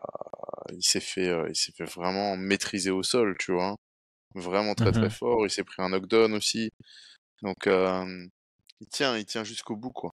[0.73, 3.75] il s'est fait, il s'est fait vraiment maîtriser au sol, tu vois.
[4.35, 5.45] Vraiment très très Mmh fort.
[5.45, 6.69] Il s'est pris un knockdown aussi.
[7.41, 10.11] Donc il tient, il tient jusqu'au bout, quoi.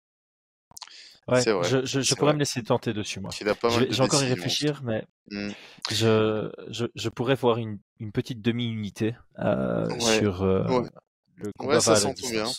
[1.27, 2.33] Ouais, vrai, je, je, je pourrais vrai.
[2.33, 3.31] me laisser tenter dessus, moi.
[3.41, 5.51] Vais encore y réfléchir, mais Mmh.
[5.91, 10.89] je, je, je pourrais voir une, une petite demi-unité euh, Ouais, sur euh, ouais.
[11.37, 12.51] le combat Ouais, ça à s'entend bien.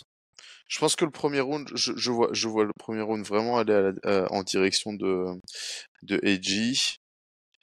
[0.69, 3.59] Je pense que le premier round, je, je vois, je vois le premier round vraiment
[3.59, 5.27] aller à la- euh, en direction de,
[6.03, 6.97] de Edgy.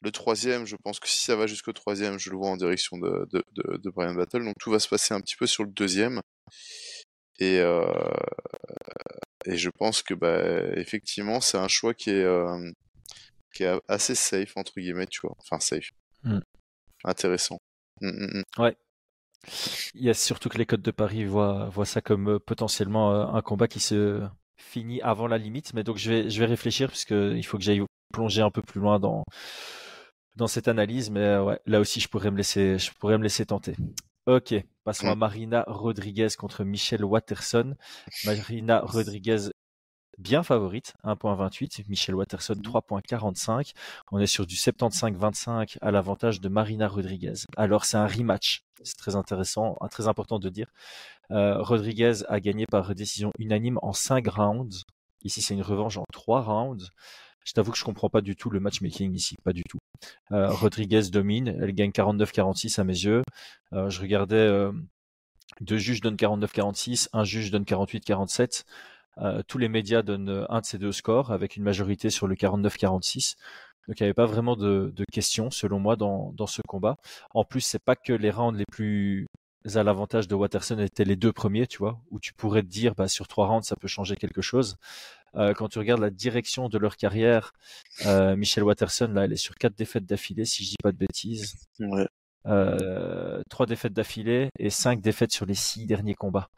[0.02, 2.98] Le troisième, je pense que si ça va jusqu'au troisième, je le vois en direction
[2.98, 4.46] de, de, de, de Brian Battle.
[4.46, 6.22] Donc tout va se passer un petit peu sur le deuxième.
[7.40, 7.84] Et, euh,
[9.46, 10.40] et je pense que bah,
[10.78, 12.72] effectivement, c'est un choix qui est, euh,
[13.54, 15.36] qui est assez safe, entre guillemets, tu vois.
[15.40, 15.90] Enfin, safe.
[16.24, 16.40] Mm.
[17.04, 17.60] Intéressant.
[18.02, 18.62] Mm, mm, mm.
[18.62, 18.78] Ouais.
[19.96, 23.34] Il y a surtout que les codes de Paris voient, voient ça comme euh, potentiellement
[23.34, 24.22] un combat qui se
[24.58, 25.74] finit avant la limite.
[25.74, 27.82] Mais donc je vais, je vais réfléchir puisque il faut que j'aille
[28.14, 29.24] plonger un peu plus loin dans,
[30.36, 31.10] dans cette analyse.
[31.10, 33.76] Mais euh, ouais, là aussi, je pourrais me laisser, je pourrais me laisser tenter.
[34.26, 35.15] Ok, passons à.
[35.15, 37.76] Marina Rodriguez contre Michelle Watterson.
[38.26, 39.50] Marina Rodriguez
[40.20, 41.86] bien favorite, 1.28.
[41.88, 43.74] Michelle Watterson, 3.45.
[44.12, 47.46] On est sur du 75-25 à l'avantage de Marina Rodriguez.
[47.58, 48.63] Alors, c'est un rematch.
[48.84, 50.68] C'est très intéressant, très important de dire.
[51.32, 54.84] Euh, Rodriguez a gagné par décision unanime en 5 rounds.
[55.24, 56.92] Ici, c'est une revanche en 3 rounds.
[57.50, 59.80] Je t'avoue que je comprends pas du tout le matchmaking ici, pas du tout.
[60.32, 63.24] Euh, Rodriguez domine, elle gagne 49-46 à mes yeux.
[63.74, 64.72] Euh, je regardais, euh,
[65.60, 68.66] deux juges donnent 49-46, un juge donne 48-47.
[69.18, 72.36] Euh, tous les médias donnent un de ces deux scores avec une majorité sur le
[72.36, 73.36] 49-46.
[73.88, 76.98] Donc il n'y avait pas vraiment de, questions selon moi dans, dans ce combat.
[77.34, 79.26] En plus, c'est pas que les rounds les plus
[79.76, 82.94] à l'avantage de Watterson étaient les deux premiers, tu vois, où tu pourrais te dire
[82.96, 84.78] bah, sur trois rounds ça peut changer quelque chose.
[85.36, 87.54] Euh, quand tu regardes la direction de leur carrière,
[88.06, 90.98] euh, Michelle Watterson là, elle est sur quatre défaites d'affilée, si je dis pas de
[90.98, 91.56] bêtises.
[91.80, 92.08] Ouais.
[92.48, 96.50] Euh, trois défaites d'affilée et cinq défaites sur les six derniers combats.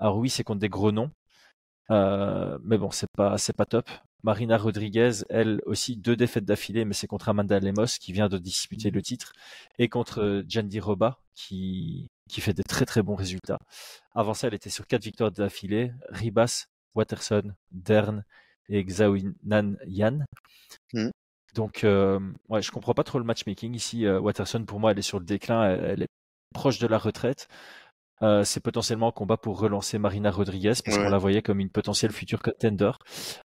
[0.00, 1.10] Alors oui, c'est contre des gros noms,
[1.90, 3.88] euh, mais bon, c'est pas c'est pas top.
[4.22, 8.38] Marina Rodriguez, elle aussi deux défaites d'affilée, mais c'est contre Amanda Lemos qui vient de
[8.38, 9.32] disputer le titre
[9.78, 13.58] et contre Jandy Roba qui qui fait des très très bons résultats.
[14.14, 15.92] Avant ça, elle était sur quatre victoires d'affilée.
[16.08, 18.24] Ribas, Watterson, Dern
[18.68, 20.24] et Xiaonan Yan.
[20.92, 21.10] Mm.
[21.54, 24.04] Donc, euh, ouais, je comprends pas trop le matchmaking ici.
[24.06, 26.08] Euh, Watterson, pour moi, elle est sur le déclin, elle, elle est
[26.52, 27.48] proche de la retraite.
[28.22, 31.04] Euh, c'est potentiellement un combat pour relancer Marina Rodriguez parce Ouais.
[31.04, 32.92] qu'on la voyait comme une potentielle future contender.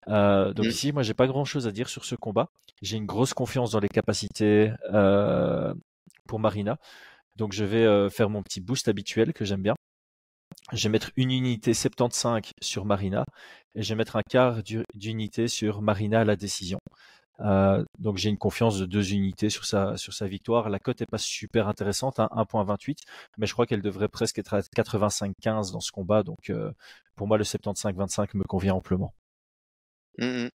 [0.09, 0.69] Euh, donc Mm.
[0.69, 2.49] ici, moi, j'ai pas grand chose à dire sur ce combat.
[2.81, 5.75] J'ai une grosse confiance dans les capacités euh,
[6.29, 6.79] pour Marina.
[7.37, 9.75] Donc je vais faire mon petit boost habituel que j'aime bien.
[10.73, 13.25] Je vais mettre une unité 75 sur Marina
[13.75, 16.79] et je vais mettre un quart du- d'unité sur Marina à la décision.
[17.41, 20.71] Euh, donc j'ai une confiance de deux unités sur sa, sur sa victoire.
[20.71, 22.99] La cote est pas super intéressante, hein, 1.28,
[23.39, 26.23] mais je crois qu'elle devrait presque être à 85-15 dans ce combat.
[26.23, 26.73] Donc euh,
[27.17, 29.15] pour moi le 75-25 me convient amplement.
[30.19, 30.51] Mm, mm.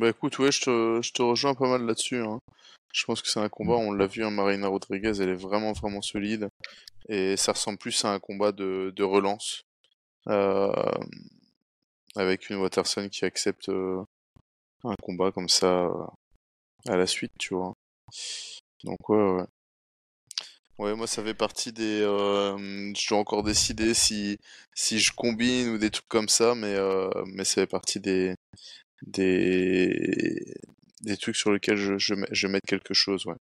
[0.00, 2.18] Bah écoute, ouais, je te, je te rejoins pas mal là-dessus.
[2.18, 2.40] hein.
[2.92, 5.72] Je pense que c'est un combat, on l'a vu, hein, Marina Rodriguez, elle est vraiment
[5.72, 6.48] vraiment solide.
[7.08, 9.62] Et ça ressemble plus à un combat de, de relance.
[10.28, 10.72] euh,
[12.14, 14.02] avec une Watterson qui accepte euh,
[14.84, 16.06] un combat comme ça euh,
[16.88, 17.74] à la suite, tu vois.
[18.84, 19.44] Donc ouais, ouais.
[20.78, 22.00] Ouais, moi ça fait partie des...
[22.02, 24.36] je dois encore décider si,
[24.74, 26.76] si je combine ou des trucs comme ça, mais,
[27.34, 28.34] mais ça fait partie des,
[29.06, 30.54] des,
[31.02, 33.36] des trucs sur lesquels je, je, je vais mettre quelque chose, ouais.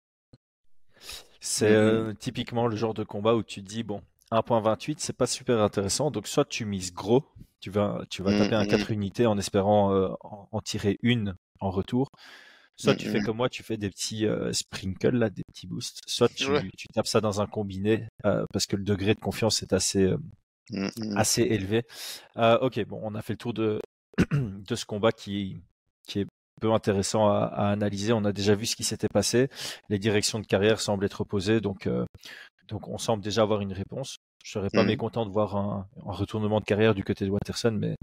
[1.45, 1.75] C'est Mhm.
[1.75, 4.01] euh, typiquement le genre de combat où tu te dis, bon,
[4.31, 6.09] 1.28, c'est pas super intéressant.
[6.09, 7.25] Donc, soit tu mises gros,
[7.59, 8.65] tu vas, tu vas Mhm, taper un mhm.
[8.65, 12.09] 4 unités en espérant euh, en, en tirer une en retour.
[12.77, 13.23] Soit tu fais Mhm.
[13.23, 16.01] comme moi, tu fais des petits euh, sprinkles, là, des petits boosts.
[16.07, 16.63] Soit tu, Ouais.
[16.77, 20.03] tu tapes ça dans un combiné euh, parce que le degré de confiance est assez,
[20.05, 20.17] euh,
[21.15, 21.83] assez élevé.
[22.37, 23.79] Euh, ok, bon, on a fait le tour de,
[24.31, 25.61] de ce combat qui,
[26.07, 26.27] qui est
[26.63, 28.13] peu intéressant à, à analyser.
[28.13, 29.49] On a déjà vu ce qui s'était passé.
[29.89, 32.05] Les directions de carrière semblent être opposées, donc, euh,
[32.69, 34.15] donc on semble déjà avoir une réponse.
[34.45, 34.87] Je serais pas Mhm.
[34.87, 37.95] mécontent de voir un, un retournement de carrière du côté de Watterson, mais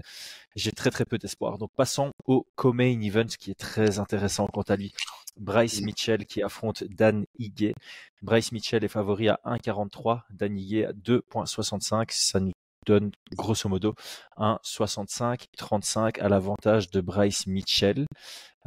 [0.55, 1.57] j'ai très très peu d'espoir.
[1.57, 4.91] Donc passons au co-main event qui est très intéressant quant à lui.
[5.39, 5.85] Bryce Mhm.
[5.85, 7.73] Mitchell qui affronte Dan Higuet.
[8.21, 12.11] Bryce Mitchell est favori à 1,43, Dan Higuet à 2,65.
[12.11, 12.51] Ça nous
[12.85, 13.93] donne grosso modo
[14.37, 18.05] un 65-35 à l'avantage de Bryce Mitchell.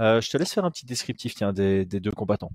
[0.00, 2.52] Euh, je te laisse faire un petit descriptif des, deux combattants.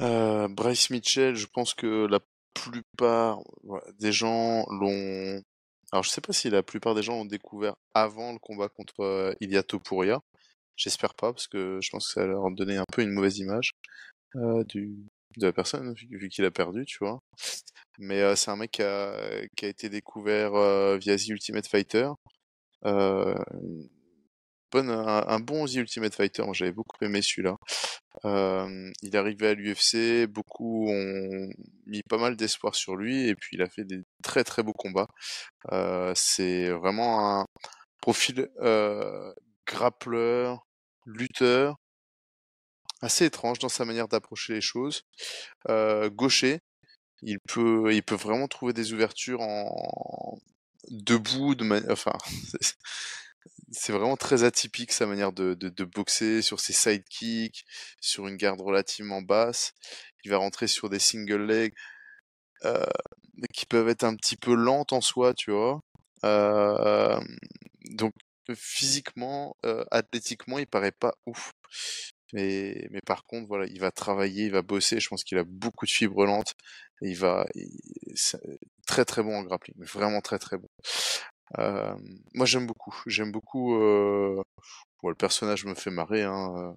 [0.00, 2.20] Euh, Bryce Mitchell, je pense que la
[2.54, 3.40] plupart
[3.98, 5.40] des gens l'ont.
[5.92, 9.00] Alors, je sais pas si la plupart des gens l'ont découvert avant le combat contre
[9.00, 10.20] euh, Ilia Topuria,
[10.76, 13.70] J'espère pas, parce que je pense que ça leur donner un peu une mauvaise image
[14.68, 15.06] du,
[15.36, 17.20] de la personne, vu qu'il a perdu, tu vois.
[17.98, 20.52] Mais c'est un mec qui a, qui a été découvert
[20.98, 22.10] via The Ultimate Fighter.
[24.72, 27.56] Bonne, un, bon The Ultimate Fighter, j'avais beaucoup aimé celui-là.
[28.24, 31.48] Il est arrivé à l'UFC, beaucoup ont
[31.86, 34.72] mis pas mal d'espoir sur lui, et puis il a fait des très très beaux
[34.72, 35.08] combats.
[36.14, 37.46] C'est vraiment un
[38.02, 38.48] profil
[39.66, 40.66] grappleur,
[41.06, 41.76] lutteur,
[43.02, 45.02] assez étrange dans sa manière d'approcher les choses.
[45.68, 46.60] Euh, gaucher,
[47.22, 50.38] il peut, il peut vraiment trouver des ouvertures en
[50.88, 52.12] debout, de enfin,
[53.72, 57.64] c'est vraiment très atypique sa manière de, de, boxer sur ses sidekicks,
[58.00, 59.72] sur une garde relativement basse.
[60.24, 61.74] Il va rentrer sur des single legs
[62.64, 62.86] euh,
[63.52, 65.80] qui peuvent être un petit peu lentes en soi, tu vois.
[66.24, 67.20] Euh,
[67.90, 68.14] donc
[68.54, 71.52] physiquement, euh, athlétiquement, il paraît pas ouf.
[72.32, 75.00] Mais, par contre, voilà, il va travailler, il va bosser.
[75.00, 76.54] Je pense qu'il a beaucoup de fibres lentes.
[77.02, 77.46] Et il va,
[78.86, 80.68] très très bon en grappling, vraiment très très bon.
[82.34, 83.74] Moi j'aime beaucoup, j'aime beaucoup.
[83.78, 86.74] Le personnage me fait marrer, hein,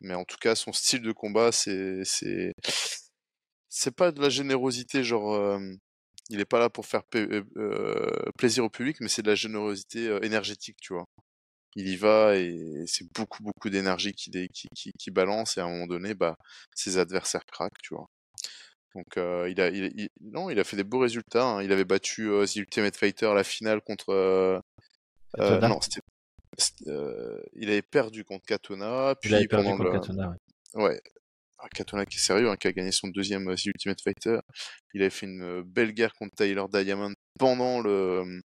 [0.00, 2.52] mais en tout cas son style de combat, c'est c'est
[3.68, 5.58] c'est pas de la générosité genre.
[6.30, 7.02] il est pas là pour faire
[8.38, 11.06] plaisir au public, mais c'est de la générosité énergétique, tu vois?
[11.74, 15.64] Il y va et c'est beaucoup beaucoup d'énergie qui, qui, qui, qui, balance et à
[15.64, 16.36] un moment donné bah
[16.74, 18.08] ses adversaires craquent tu vois
[18.94, 21.62] donc il a il, non il a fait des beaux résultats hein.
[21.62, 24.62] il avait battu The Ultimate Fighter la finale contre
[25.36, 26.00] non c'était
[27.54, 30.36] il avait perdu contre Katona puis il avait perdu contre Katona
[30.74, 31.00] ouais, ouais.
[31.60, 34.38] Ah, Katona qui est sérieux hein, qui a gagné son deuxième The Ultimate Fighter
[34.94, 38.40] il avait fait une belle guerre contre Tyler Diamond pendant le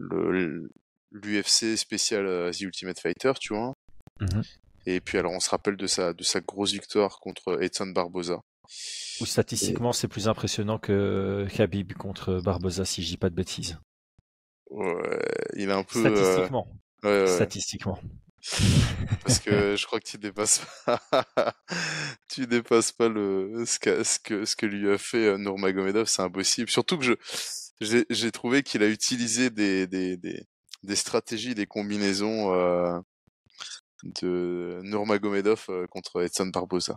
[0.00, 0.70] le,
[1.10, 3.72] l'UFC spécial euh, The Ultimate Fighter, tu vois.
[4.20, 4.42] Mmh
[4.86, 8.40] et puis alors on se rappelle de sa, de sa grosse victoire contre Edson Barboza.
[9.20, 13.78] Ou statistiquement c'est plus impressionnant que Khabib contre Barboza si je dis pas de bêtises.
[14.70, 15.20] Ouais,
[15.54, 16.06] il a un peu.
[16.06, 16.68] Euh, statistiquement.
[17.26, 17.98] Statistiquement.
[19.22, 21.00] Parce que je crois que tu dépasses pas,
[22.28, 26.06] tu dépasses pas le ce que ce que, ce que lui a fait euh, Nurmagomedov,
[26.06, 26.70] c'est impossible.
[26.70, 27.14] Surtout que je
[27.80, 30.46] j'ai trouvé qu'il a utilisé des, des, des,
[30.82, 32.98] des stratégies, des combinaisons euh,
[34.04, 36.96] de Nurmagomedov euh, contre Edson Barbosa.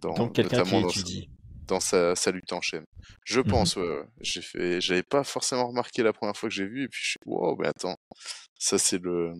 [0.00, 1.30] Dans, Donc quelqu'un qui étudie.
[1.66, 2.84] Dans, sa, sa, lutte en chaîne.
[3.24, 3.78] Je mmh pense,
[4.20, 7.08] j'ai fait, j'avais pas forcément remarqué la première fois que j'ai vu, et puis je
[7.10, 7.96] suis, wow, mais attends,
[8.58, 9.34] ça c'est le,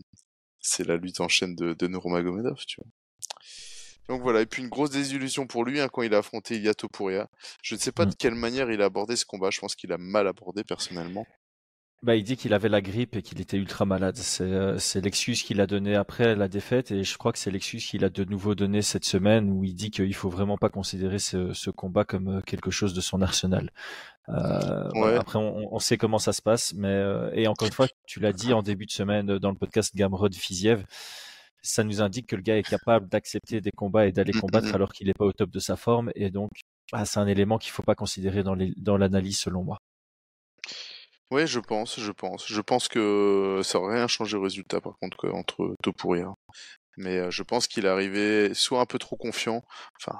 [0.60, 2.90] c'est la lutte en chaîne de, de Nurmagomedov, tu vois.
[4.08, 6.88] Donc voilà, et puis une grosse désillusion pour lui hein, quand il a affronté Yato
[6.88, 7.28] Puria.
[7.62, 8.10] Je ne sais pas mmh.
[8.10, 11.26] de quelle manière il a abordé ce combat, je pense qu'il a mal abordé personnellement.
[12.02, 14.16] Bah, il dit qu'il avait la grippe et qu'il était ultra malade.
[14.16, 17.50] C'est, euh, c'est l'excuse qu'il a donnée après la défaite et je crois que c'est
[17.50, 20.70] l'excuse qu'il a de nouveau donnée cette semaine où il dit qu'il faut vraiment pas
[20.70, 23.70] considérer ce, ce combat comme euh, quelque chose de son arsenal.
[24.30, 27.88] Euh, Après, on, on, sait comment ça se passe, mais euh, et encore une fois,
[28.06, 30.84] tu l'as dit en début de semaine dans le podcast Gamrod Fiziev,
[31.62, 34.92] ça nous indique que le gars est capable d'accepter des combats et d'aller combattre alors
[34.92, 36.50] qu'il n'est pas au top de sa forme et donc
[36.92, 39.78] ah, c'est un élément qu'il faut pas considérer dans, les, dans l'analyse selon moi.
[41.30, 42.46] Oui, je pense, je pense.
[42.48, 46.34] Je pense que ça aurait rien changé au résultat, par contre, entre Topuria.
[46.96, 49.62] Mais je pense qu'il est arrivé soit un peu trop confiant,
[49.96, 50.18] enfin,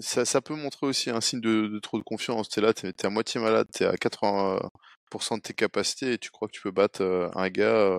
[0.00, 2.48] ça, peut montrer aussi un signe de, trop de confiance.
[2.48, 6.30] T'es là, t'es es à moitié malade, t'es à 80% de tes capacités et tu
[6.30, 7.98] crois que tu peux battre un gars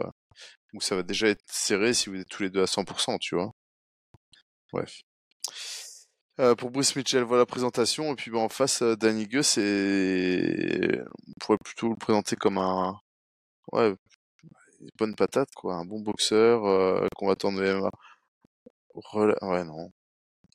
[0.74, 3.36] où ça va déjà être serré si vous êtes tous les deux à 100%, tu
[3.36, 3.52] vois.
[4.72, 5.04] Bref.
[6.40, 8.12] Euh, pour Bruce Mitchell, voilà la présentation.
[8.12, 11.00] Et puis bon, en face, euh, Danny Gus, et...
[11.28, 13.00] on pourrait plutôt le présenter comme un.
[13.72, 13.96] Ouais,
[14.82, 15.76] une bonne patate, quoi.
[15.76, 17.92] Un bon boxeur, euh, combattant de MMA.
[19.14, 19.92] Ouais, non.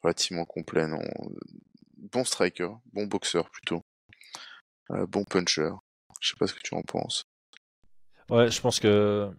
[0.02, 1.00] Relativement complet, non.
[1.96, 3.82] Bon striker, bon boxeur plutôt.
[4.90, 5.70] Euh, bon puncher.
[6.20, 7.24] Je sais pas ce que tu en penses.
[8.30, 9.30] Ouais, je pense que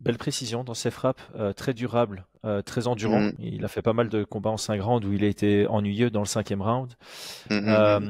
[0.00, 3.20] Belle précision dans ses frappes, euh, très durable, euh, très endurant.
[3.20, 3.32] Mm.
[3.38, 6.10] Il a fait pas mal de combats en 5 rounds où il a été ennuyeux
[6.10, 6.92] dans le cinquième round.
[7.50, 8.00] Mm, mm, euh,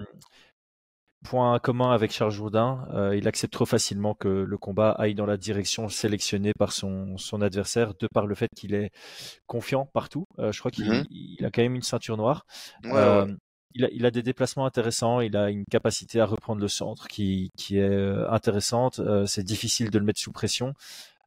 [1.23, 5.37] point commun avec Charles Jourdain, il accepte trop facilement que le combat aille dans la
[5.37, 8.91] direction sélectionnée par son, son adversaire, de par le fait qu'il est
[9.47, 10.25] confiant partout.
[10.39, 11.45] je crois qu'il mm-hmm.
[11.45, 12.47] a quand même une ceinture noire.
[12.85, 17.07] Il a, il, a, des déplacements intéressants, il a une capacité à reprendre le centre
[17.07, 18.99] qui, qui est intéressante.
[19.27, 20.73] c'est difficile de le mettre sous pression.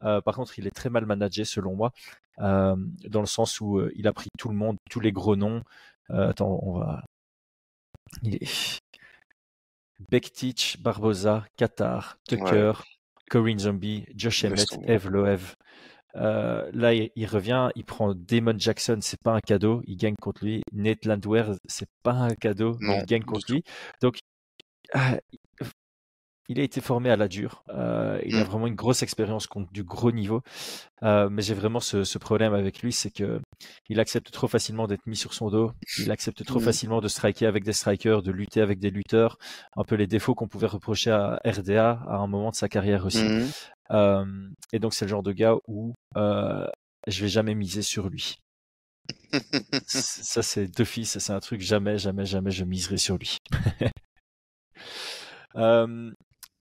[0.03, 1.91] Euh, par contre, il est très mal managé selon moi,
[2.39, 2.75] euh,
[3.07, 5.63] dans le sens où euh, il a pris tout le monde, tous les gros noms.
[6.09, 7.03] attends, on va.
[8.21, 8.79] Il est...
[10.11, 12.73] Bektic, Barbosa, Qatar, Tucker,
[13.29, 15.55] Corinne Zombie, Josh Emmett, Eve Loev.
[16.15, 20.45] Euh, là, il, revient, il prend Damon Jackson, c'est pas un cadeau, il gagne contre
[20.45, 20.61] lui.
[20.71, 23.63] Nate Landwehr, c'est pas un cadeau, il gagne contre lui.
[24.01, 24.19] Donc,
[24.93, 25.17] ah,
[26.49, 27.63] il a été formé à la dure.
[27.69, 28.47] Euh, il a mmh.
[28.47, 30.41] vraiment une grosse expérience contre du gros niveau.
[31.01, 33.39] Euh, mais j'ai vraiment ce, problème avec lui, c'est que
[33.89, 35.71] il accepte trop facilement d'être mis sur son dos.
[35.99, 36.63] Il accepte trop mmh.
[36.63, 39.37] facilement de striker avec des strikers, de lutter avec des lutteurs.
[39.77, 43.05] Un peu les défauts qu'on pouvait reprocher à RDA à un moment de sa carrière
[43.05, 43.23] aussi.
[43.23, 43.47] Mmh.
[43.91, 44.25] Euh,
[44.73, 48.37] et donc c'est le genre de gars où je vais jamais miser sur lui.
[49.87, 53.37] ça c'est deux fils, c'est un truc jamais, jamais, jamais je miserai sur lui.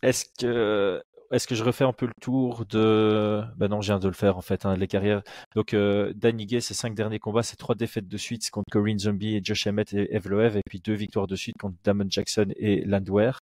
[0.02, 3.98] Est-ce que est-ce que je refais un peu le tour de ben non je viens
[3.98, 5.22] de le faire en fait hein, les carrières
[5.56, 8.98] donc euh, Danny Gay ses cinq derniers combats c'est trois défaites de suite contre Corinne
[8.98, 12.46] Zombie et Josh Emmett et Evloev et puis deux victoires de suite contre Damon Jackson
[12.56, 13.40] et Landwehr.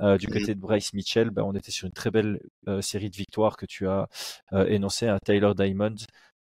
[0.00, 3.08] Euh, du côté de Bryce Mitchell ben, on était sur une très belle euh, série
[3.08, 4.08] de victoires que tu as
[4.52, 5.96] euh, énoncé à hein, Tyler Diamond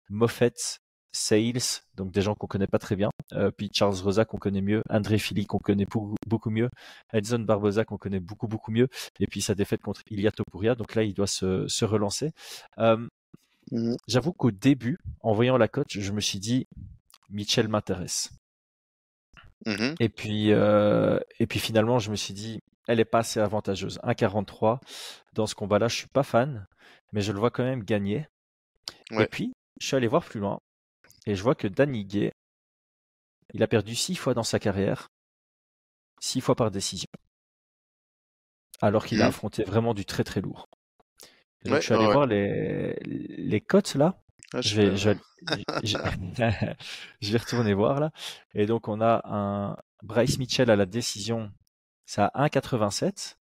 [0.10, 0.82] Moffett
[1.20, 4.62] Sales, donc des gens qu'on connaît pas très bien, euh, puis Charles Rosa qu'on connaît
[4.62, 5.86] mieux, André Philly qu'on connaît
[6.26, 6.70] beaucoup, mieux,
[7.12, 8.88] Edson Barbosa qu'on connaît beaucoup beaucoup mieux,
[9.20, 12.32] et puis sa défaite contre Ilya Topuria, donc là il doit se, relancer.
[12.78, 12.96] Euh,
[13.72, 13.96] mmh.
[14.08, 16.68] J'avoue qu'au début, en voyant la cote, je me suis dit
[17.30, 18.32] Mitchell m'intéresse.
[19.66, 23.42] Mmh et puis euh, et puis finalement je me suis dit elle est pas assez
[23.42, 24.00] avantageuse.
[24.04, 24.80] 1,43
[25.34, 26.66] dans ce combat-là, je suis pas fan,
[27.12, 28.26] mais je le vois quand même gagner.
[29.12, 29.52] Et puis
[29.82, 30.60] je suis allé voir plus loin
[31.30, 32.32] et je vois que Danny Gay,
[33.54, 35.10] il a perdu six fois dans sa carrière,
[36.20, 37.08] six fois par décision.
[38.82, 39.30] Alors qu'il a mmh.
[39.30, 40.68] affronté vraiment du très très lourd.
[41.66, 44.20] donc je suis allé voir les, les cotes là.
[44.54, 45.12] Ah, je, vais, je,
[47.22, 48.12] je, vais retourner voir là.
[48.56, 51.52] Et donc on a un Bryce Mitchell à la décision,
[52.08, 53.36] ça a 1,87.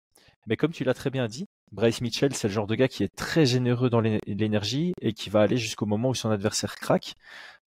[0.49, 3.03] Mais comme tu l'as très bien dit, Bryce Mitchell, c'est le genre de gars qui
[3.03, 7.15] est très généreux dans l'énergie et qui va aller jusqu'au moment où son adversaire craque.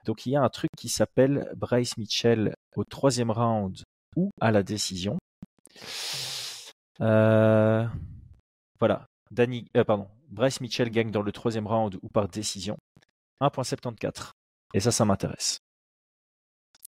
[0.09, 3.83] Donc il y a un truc qui s'appelle Bryce Mitchell au troisième round
[4.15, 5.19] ou à la décision.
[6.99, 7.87] Euh,
[8.79, 9.05] voilà.
[9.29, 10.09] Danny, euh, pardon.
[10.29, 12.75] Bryce Mitchell gagne dans le troisième round ou par décision.
[13.39, 14.31] 1.74.
[14.73, 15.59] Et ça, ça m'intéresse.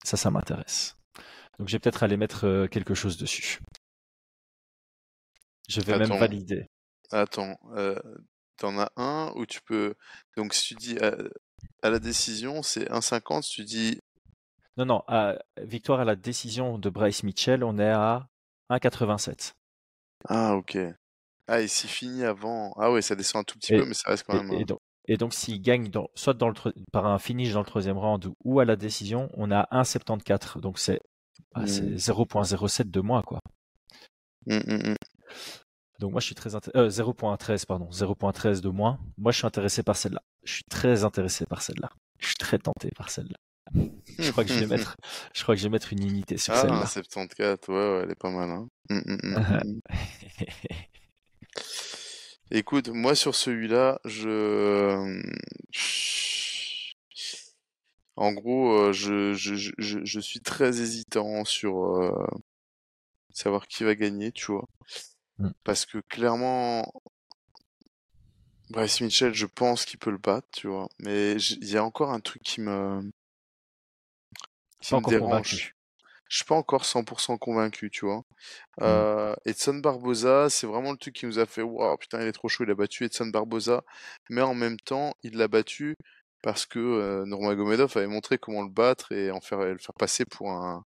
[0.05, 0.95] Ça, ça m'intéresse.
[1.59, 3.59] Donc je vais peut-être aller mettre euh, quelque chose dessus.
[5.67, 6.65] Je vais même valider.
[7.11, 7.57] Attends,
[8.55, 9.95] t'en as un où tu peux.
[10.37, 10.97] Donc si tu dis
[11.81, 13.49] à la décision, c'est 1,50.
[13.49, 13.99] Tu dis.
[14.77, 15.03] Non, non,
[15.61, 18.27] victoire à la décision de Bryce Mitchell, on est à
[18.69, 19.53] 1,87.
[20.29, 20.77] Ah, ok.
[21.47, 22.73] Ah, et s'il finit avant.
[22.77, 24.65] Ah, ouais, ça descend un tout petit peu, mais ça reste quand même.
[25.07, 26.55] Et, donc, s'il gagne dans, soit dans le,
[26.91, 30.61] par un finish dans le troisième round ou à la décision, on a 1,74.
[30.61, 31.01] Donc, c'est
[31.57, 32.91] 0,07 mmh.
[32.91, 33.39] de moins, quoi.
[34.45, 34.95] Mmh, mmh,
[36.01, 37.01] donc moi je suis très intéressé.
[37.01, 38.99] 0.13 pardon, 0.13 de moins.
[39.17, 40.21] Moi je suis intéressé par celle-là.
[40.43, 41.91] Je suis très intéressé par celle-là.
[42.19, 43.37] Je suis très tenté par celle-là.
[44.19, 44.97] je crois que je vais mettre,
[45.33, 46.85] je crois que je vais mettre une unité sur ah, celle-là.
[46.85, 48.49] 74, ouais, ouais, elle est pas mal.
[48.49, 48.67] Hein.
[48.89, 49.81] Hum, hum, hum,
[52.53, 55.21] Écoute, moi sur celui-là, je,
[58.17, 59.71] en gros, euh, je, je, je,
[60.03, 62.27] je, suis très hésitant sur euh...
[63.31, 64.67] savoir qui va gagner, tu vois.
[65.63, 66.91] Parce que clairement,
[68.71, 70.87] Bryce Mitchell, je pense qu'il peut le battre, tu vois.
[70.99, 73.01] Mais il y a encore un truc qui me,
[74.81, 75.75] qui me dérange.
[76.29, 78.19] Je suis pas encore 100% convaincu, tu vois.
[78.77, 78.83] Mmh.
[78.83, 82.31] Euh, Edson Barboza, c'est vraiment le truc qui nous a fait Waouh, putain, il est
[82.31, 83.83] trop chaud, il a battu Edson Barboza.
[84.29, 85.97] Mais en même temps, il l'a battu
[86.41, 90.23] parce que euh, Nurmagomedov avait montré comment le battre et en faire, le faire passer
[90.23, 90.85] pour un,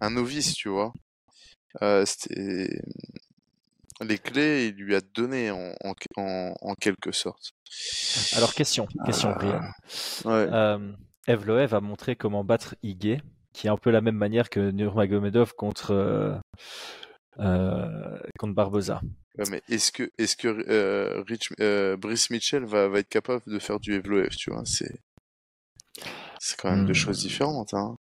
[0.00, 0.94] un novice, tu vois.
[1.82, 2.80] Euh, c'était
[4.00, 5.74] les clés, il lui a donné en,
[6.16, 7.52] en, quelque sorte.
[8.34, 9.62] Alors, question, question Brian.
[10.26, 10.92] Euh,
[11.26, 13.18] Evloev a montré comment battre Ige,
[13.52, 16.34] qui est un peu la même manière que Nurmagomedov contre, euh,
[17.38, 19.00] euh, contre Barboza.
[19.50, 23.58] mais est-ce que, est-ce que euh, Rich, euh, Brice Mitchell va, va être capable de
[23.58, 24.64] faire du Evloev, tu vois?
[24.64, 24.96] C'est
[26.58, 27.28] quand même deux choses hmm.
[27.28, 27.74] différentes.
[27.74, 27.96] Hein.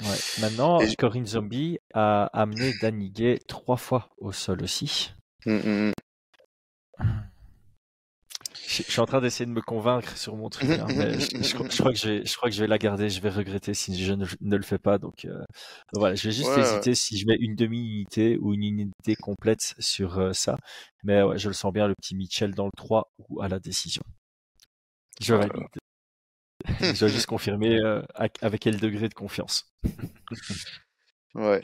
[0.00, 0.40] Ouais.
[0.40, 5.12] Maintenant, Corinne Zombie a amené Danny Gay trois fois au sol aussi.
[5.46, 5.92] Mmh, mmh,
[7.00, 7.04] mmh.
[8.66, 11.90] Je, suis en train d'essayer de me convaincre sur mon truc, hein, mais je, crois
[11.90, 13.08] que je, vais, je crois que je vais la garder.
[13.08, 14.98] Je vais regretter si je ne, le fais pas.
[14.98, 15.42] Donc euh,
[15.94, 20.18] voilà, je vais juste hésiter si je mets une demi-unité ou une unité complète sur
[20.18, 20.58] euh, ça.
[21.02, 23.58] Mais ouais, je le sens bien, le petit Mitchell dans le 3 ou à la
[23.58, 24.02] décision.
[25.20, 25.50] Je valide.
[26.94, 28.02] je dois juste confirmer euh,
[28.40, 29.72] avec quel degré de confiance.
[31.34, 31.62] ouais.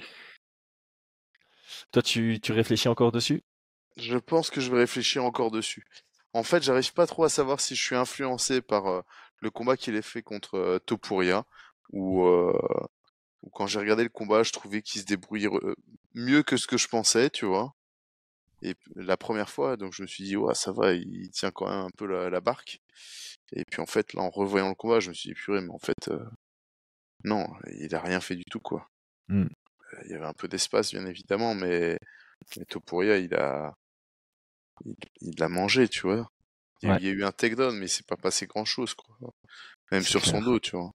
[1.92, 3.42] Toi, tu, tu réfléchis encore dessus?
[3.96, 5.86] Je pense que je vais réfléchir encore dessus.
[6.32, 9.04] en fait, j'arrive pas trop à savoir si je suis influencé par
[9.40, 11.44] le combat qu'il a fait contre Topuria
[11.92, 15.48] ou, ou quand j'ai regardé le combat, je trouvais qu'il se débrouillait
[16.14, 17.74] mieux que ce que je pensais, tu vois.
[18.64, 21.68] Et la première fois, donc je me suis dit, ouais, ça va, il tient quand
[21.68, 22.80] même un peu la, barque.
[23.52, 25.70] Et puis en fait, là, en revoyant le combat, je me suis dit, purée, mais
[25.70, 26.10] en fait,
[27.24, 28.88] non, il a rien fait du tout, quoi.
[29.28, 29.46] Mmh.
[30.04, 31.98] Il y avait un peu d'espace, bien évidemment, mais,
[32.56, 33.74] mais Topuria, il a,
[35.20, 36.30] il l'a mangé, tu vois.
[36.82, 39.16] Il y a eu un takedown, mais c'est pas passé grand chose, quoi.
[39.90, 40.90] Même sur son dos, tu vois.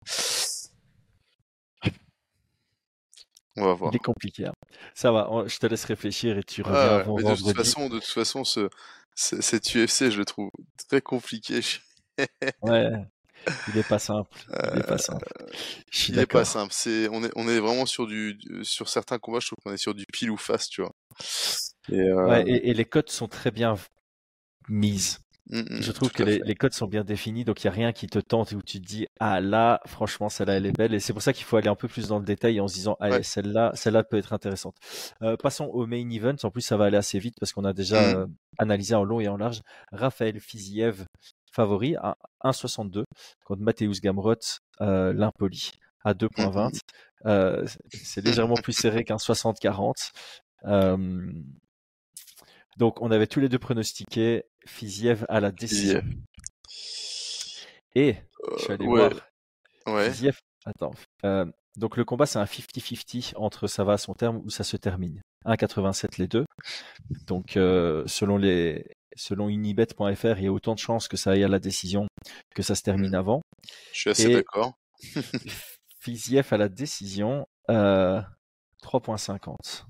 [3.57, 3.91] On va voir.
[3.93, 4.47] Il est compliqué.
[4.47, 4.55] Hein.
[4.95, 8.05] Ça va, je te laisse réfléchir et tu reviens avant de toute façon, de toute
[8.05, 8.69] façon, ce,
[9.15, 10.51] cet UFC, je le trouve
[10.89, 11.61] très compliqué.
[12.63, 12.91] ouais.
[13.69, 14.37] Il est pas simple.
[14.73, 15.27] Il est pas simple.
[16.09, 16.73] il est pas simple.
[16.73, 19.79] C'est, on est, on est vraiment sur du, sur certains combats, je trouve qu'on est
[19.79, 20.93] sur du pile ou face, tu vois.
[21.91, 22.43] Et, euh...
[22.47, 23.77] et, les cotes sont très bien
[24.69, 25.21] mises.
[25.49, 27.75] Mmh, mmh, je trouve que les, les, codes sont bien définis, donc il n'y a
[27.75, 30.77] rien qui te tente et où tu te dis ah là, franchement, celle-là elle est
[30.77, 30.93] belle.
[30.93, 32.75] Et c'est pour ça qu'il faut aller un peu plus dans le détail en se
[32.75, 34.77] disant allez, celle-là, celle-là peut être intéressante.
[35.23, 36.35] Euh, passons au main event.
[36.43, 38.19] En plus, ça va aller assez vite parce qu'on a déjà mmh.
[38.19, 38.27] euh,
[38.59, 39.63] analysé en long et en large.
[39.93, 41.05] Raphaël Fiziev
[41.53, 43.05] favori à 1,62
[43.45, 44.35] contre Mateusz Gamrot,
[44.81, 45.71] euh, l'impoli
[46.05, 46.81] à 2,20.
[47.25, 50.11] Euh, c'est légèrement plus serré qu'un 60-40.
[52.77, 56.03] Donc, on avait tous les deux pronostiqué Fiziev à la décision.
[57.95, 58.17] Et,
[58.57, 59.13] je suis allé voir.
[59.87, 60.93] Fiziev, attends.
[61.25, 61.47] Euh,
[61.77, 64.77] donc, le combat, c'est un 50-50 entre ça va à son terme ou ça se
[64.77, 65.21] termine.
[65.47, 66.45] 1,87 les deux.
[67.27, 68.85] Donc, euh, selon les,
[69.17, 72.07] selon unibet.fr, il y a autant de chances que ça aille à la décision
[72.55, 73.21] que ça se termine hmm.
[73.21, 73.43] avant.
[73.93, 74.75] Je suis assez d'accord.
[76.01, 78.21] Fiziev à la décision, euh,
[78.83, 79.87] 3.50.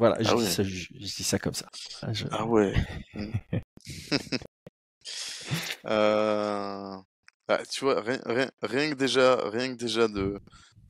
[0.00, 1.68] Voilà, je, ah dis ça, je, dis ça, comme ça.
[2.00, 2.72] Ah, ah ouais.
[3.12, 3.32] Mmh.
[5.84, 6.96] euh...
[7.48, 10.40] ah, tu vois, rien, rien, rien, que déjà, rien que déjà de,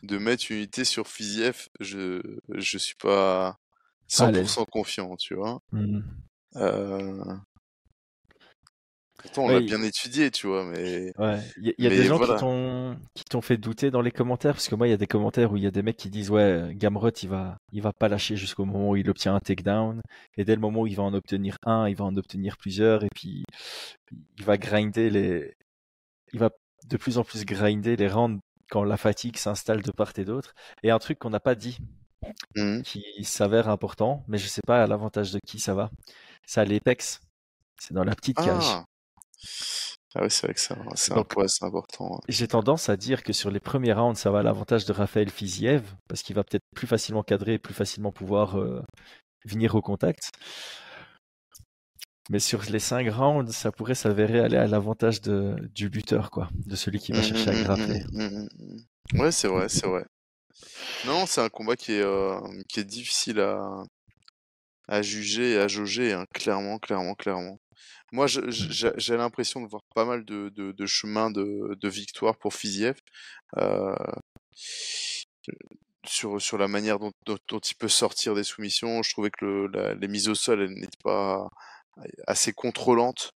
[0.05, 2.23] de mettre une unité sur Fiziev, je,
[2.55, 3.59] je suis pas
[4.09, 5.61] 100% confiant, tu vois.
[5.73, 6.03] Mmh.
[6.55, 7.37] Euh...
[9.23, 11.13] Pourtant, on l'a bien étudié, tu vois, mais.
[11.19, 12.19] Ouais, il y, a des gens
[13.15, 15.53] qui t'ont fait douter dans les commentaires, parce que moi, il y a des commentaires
[15.53, 18.09] où il y a des mecs qui disent ouais, Gamrot, il va, il va pas
[18.09, 20.01] lâcher jusqu'au moment où il obtient un takedown,
[20.37, 23.05] et dès le moment où il va en obtenir un, il va en obtenir plusieurs,
[23.05, 23.45] et puis
[24.39, 25.55] il va grinder les,
[26.33, 26.51] il va
[26.87, 28.41] de plus en plus grinder les rounds
[28.71, 30.55] quand la fatigue s'installe de part et d'autre.
[30.83, 31.79] Et un truc qu'on n'a pas dit,
[32.57, 32.83] mmh.
[32.83, 35.91] qui s'avère important, mais je sais pas à l'avantage de qui ça va.
[36.47, 37.21] C'est à l'Apex.
[37.79, 38.65] C'est dans la petite cage.
[38.67, 38.85] Ah.
[40.15, 42.21] Ah oui, c'est vrai que c'est important.
[42.29, 45.31] J'ai tendance à dire que sur les premiers rounds, ça va à l'avantage de Raphaël
[45.31, 48.83] Fiziev, parce qu'il va peut-être plus facilement cadrer et plus facilement pouvoir euh,
[49.45, 50.33] venir au contact.
[52.29, 56.77] Mais sur les 5 rounds, ça pourrait s'avérer aller à l'avantage du buteur, quoi, de
[56.77, 58.05] celui qui va chercher à mmh, mmh, graffer.
[58.13, 60.05] Mmh, ouais, c'est vrai, c'est vrai.
[61.07, 62.39] Non, c'est un combat qui est, euh,
[62.69, 63.85] qui est difficile à,
[64.89, 67.59] à juger et à jauger, hein, clairement, clairement, clairement.
[68.13, 68.51] Moi, mmh.
[68.97, 72.99] j'ai l'impression de voir pas mal de, de, chemins de, de, victoire pour Fiziev.
[73.57, 73.95] Euh,
[76.07, 79.95] sur, sur la manière dont, dont, il peut sortir des soumissions, je trouvais que le,
[79.95, 81.49] les mises au sol n'étaient pas
[82.27, 83.33] assez contrôlantes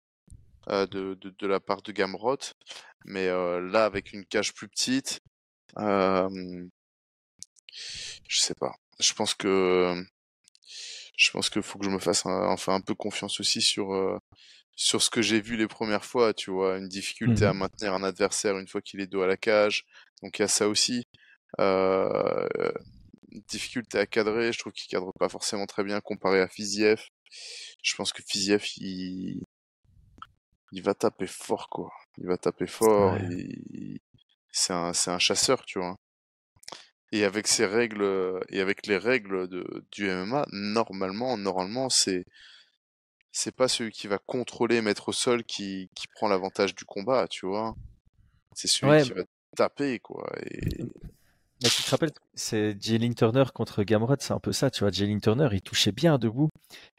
[0.69, 2.39] euh, de, de, la part de Gamrot.
[3.05, 5.21] Mais euh, là, avec une cage plus petite,
[5.77, 6.69] je
[8.41, 8.75] sais pas.
[9.01, 10.05] Je pense que
[11.17, 14.21] je pense qu'il faut que je me fasse un, enfin un peu confiance aussi sur
[14.77, 17.95] sur ce que j'ai vu les premières fois, tu vois, une difficulté à mmh maintenir
[17.95, 19.85] un adversaire une fois qu'il est dos à la cage.
[20.23, 21.07] Donc il y a ça aussi.
[21.61, 22.49] Euh,
[23.49, 27.01] difficulté à cadrer, je trouve qu'il cadre pas forcément très bien comparé à Fiziev.
[27.83, 29.43] Je pense que Fiziev, il...
[30.73, 31.91] il va taper fort, quoi.
[32.19, 33.17] Il va taper fort.
[34.51, 35.97] C'est un, un chasseur, tu vois?
[37.15, 42.25] Et avec ses règles, et avec les règles de, du MMA, normalement, normalement, c'est
[43.31, 47.29] c'est pas celui qui va contrôler, mettre au sol qui, qui prend l'avantage du combat,
[47.29, 47.77] tu vois.
[48.55, 49.23] C'est celui qui va
[49.57, 50.29] taper, quoi.
[50.45, 50.83] Et...
[51.63, 54.91] Mais tu te rappelles, c'est Jalen Turner contre Gamrot, c'est un peu ça, tu vois.
[54.91, 56.49] Jalen Turner, il touchait bien debout.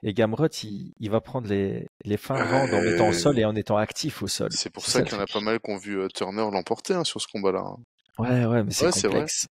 [0.01, 3.43] Et Gamrot, il, il va prendre les, les fins de en étant au sol et
[3.43, 4.49] en étant actif au sol.
[4.53, 6.93] C'est pour ça, qu'il y en a pas mal qui ont vu euh, Turner l'emporter
[6.93, 7.65] hein, sur ce combat-là.
[7.65, 7.77] Hein.
[8.17, 9.47] Ouais, ouais, mais c'est complexe.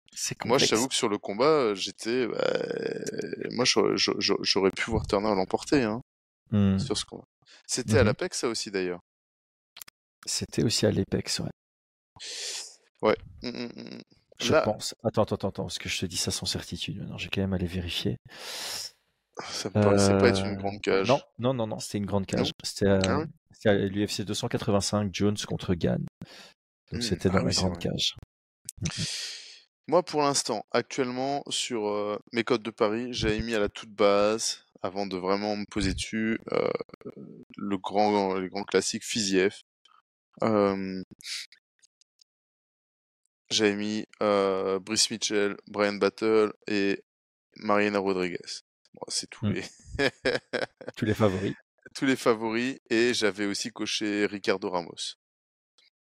[0.45, 2.27] Moi, je t'avoue que sur le combat, j'étais.
[2.27, 2.53] Bah,
[3.51, 5.83] moi, j'aurais pu voir Turner l'emporter.
[5.83, 6.01] Hein.
[6.51, 6.79] Mmh.
[6.79, 7.23] sur ce qu'on
[7.67, 8.99] C'était à mmh l'Apex, ça aussi, d'ailleurs.
[10.25, 11.51] C'était aussi à l'Apex, ouais.
[13.01, 13.17] Ouais.
[13.43, 14.01] Mmh,
[14.39, 14.95] je pense.
[15.03, 16.97] Attends, attends, attends, parce que je te dis ça sans certitude.
[16.97, 18.17] Maintenant, j'ai quand même aller vérifier.
[19.47, 21.07] Ça me paraissait pas être une grande cage.
[21.07, 22.51] Non, non, non, non, c'était une grande cage.
[22.63, 23.23] C'était ah
[23.65, 26.05] à l'UFC 285, Jones contre Gann.
[26.91, 28.15] Donc hmm, c'était dans ah la grande cage.
[29.89, 34.63] Moi, pour l'instant, actuellement, sur mes codes de Paris, j'avais mis à la toute base,
[34.83, 36.39] avant de vraiment me poser dessus,
[37.57, 39.63] le grand, les grands classiques Fiziev.
[43.49, 47.03] j'avais mis Brice Mitchell, Brian Battle et
[47.55, 48.61] Mariana Rodriguez.
[49.07, 49.53] c'est tous mmh.
[49.53, 49.63] les
[50.97, 51.55] tous les favoris.
[51.95, 55.15] Tous les favoris et j'avais aussi coché Ricardo Ramos.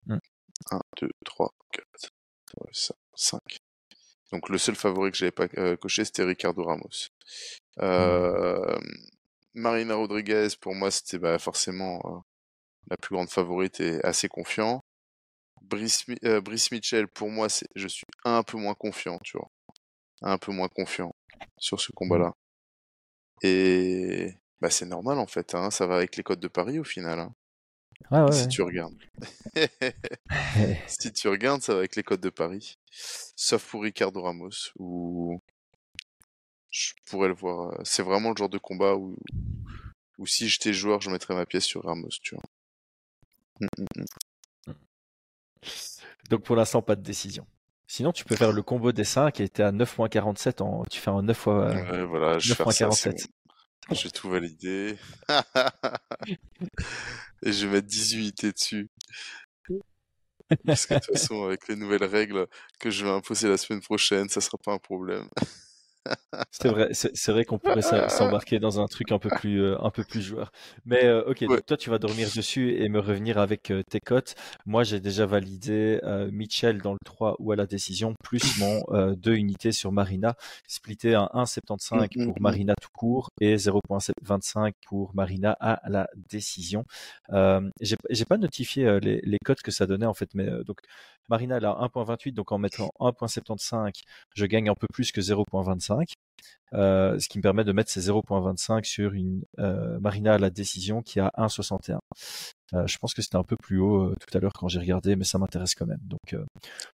[0.07, 0.21] 1,
[1.01, 2.13] 2, 3, 4,
[3.15, 3.62] 5.
[4.33, 7.11] Donc le seul favori que j'avais pas euh, coché, c'était Ricardo Ramos.
[7.77, 7.83] Mmh.
[7.83, 8.79] Euh,
[9.55, 12.19] Marina Rodriguez, pour moi, c'était bah, forcément euh,
[12.91, 14.83] la plus grande favorite et assez confiant.
[15.61, 16.07] Brice,
[16.73, 19.51] Mitchell, pour moi, je suis un peu moins confiant, tu vois.
[20.23, 21.15] Un peu moins confiant
[21.59, 22.33] sur ce combat-là.
[23.43, 26.85] Et bah, c'est normal en fait, hein, ça va avec les codes de Paris au
[26.85, 27.19] final.
[28.11, 28.33] Hein.
[28.33, 28.97] si tu regardes.
[30.87, 32.79] si tu regardes, ça va avec les codes de Paris.
[32.93, 35.41] Sauf pour Ricardo Ramos, où
[36.71, 37.73] je pourrais le voir.
[37.73, 39.17] Euh, c'est vraiment le genre de combat où,
[40.19, 42.45] où si j'étais joueur, je mettrais ma pièce sur Ramos, tu vois.
[43.61, 44.05] Mmh, mmh,
[44.69, 44.73] mmh.
[46.31, 47.47] Donc pour l'instant, pas de décision.
[47.87, 50.85] Sinon, tu peux faire le combo des 5 qui était à 9.47 en...
[50.87, 51.73] Tu fais un 9 fois.
[51.73, 53.27] Ouais, voilà, je 9.47.
[53.91, 54.97] Je vais tout valider.
[57.43, 58.89] Et je vais mettre 10 unités dessus.
[60.67, 62.47] Parce que de toute façon, avec les nouvelles règles
[62.81, 65.29] que je vais imposer la semaine prochaine, ça sera pas un problème.
[66.51, 69.91] C'est vrai, c'est vrai qu'on pourrait s'embarquer dans un truc un peu plus, euh, un
[69.91, 70.51] peu plus joueur.
[70.85, 74.01] Mais euh, ok, donc toi tu vas dormir dessus et me revenir avec euh, tes
[74.01, 74.35] cotes.
[74.67, 76.01] Moi j'ai déjà validé
[76.31, 78.83] Mitchell dans le 3 ou à la décision, plus mon
[79.17, 80.35] 2 unités sur Marina,
[80.67, 82.43] splitté à 1,75 mmh, mmh, pour mmh.
[82.43, 86.85] Marina tout court et 0,25 pour Marina à la décision.
[87.81, 90.81] j'ai pas notifié les, les cotes que ça donnait en fait, mais donc
[91.29, 93.93] Marina, elle a 1.28, donc en mettant 1.75,
[94.35, 95.92] je gagne un peu plus que 0.25.
[96.75, 100.49] Euh, ce qui me permet de mettre ces 0.25 sur une euh, Marina à la
[100.49, 101.99] décision qui a 1.61.
[102.73, 105.15] Euh, je pense que c'était un peu plus haut tout à l'heure quand j'ai regardé,
[105.15, 106.01] mais ça m'intéresse quand même.
[106.03, 106.35] Donc,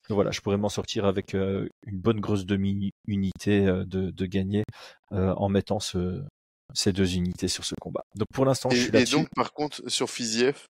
[0.09, 4.65] voilà, je pourrais m'en sortir avec une bonne grosse demi-unité de, gagner
[5.13, 8.03] en mettant ces deux unités sur ce combat.
[8.17, 10.67] Donc pour l'instant, je suis là Et donc par contre, sur Fiziev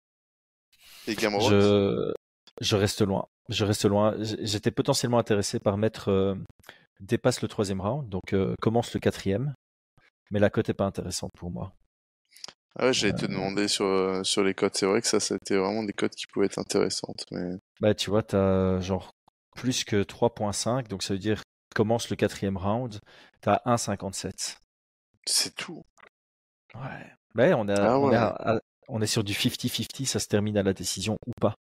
[1.07, 2.13] et Gamrot je...
[2.61, 4.15] je reste loin je reste loin.
[4.21, 6.37] J'étais potentiellement intéressé par mettre
[7.01, 9.55] dépasse le troisième round, donc euh, commence le quatrième,
[10.31, 11.75] mais la cote est pas intéressante pour moi.
[12.77, 13.29] Ah ouais, j'allais te euh.
[13.29, 14.77] demander sur, sur les cotes.
[14.77, 17.25] C'est vrai que ça, c'était vraiment des cotes qui pouvaient être intéressantes.
[17.33, 17.57] Mais...
[17.81, 19.11] Bah, tu vois, tu as genre
[19.57, 21.43] plus que 3.5, donc ça veut dire
[21.75, 22.99] commence le quatrième round,
[23.43, 24.59] tu as 1,57.
[25.27, 25.85] C'est tout.
[26.75, 27.13] Ouais.
[27.35, 30.73] Bah, on, a, ah on, on est sur du 50-50, ça se termine à la
[30.73, 31.55] décision ou pas.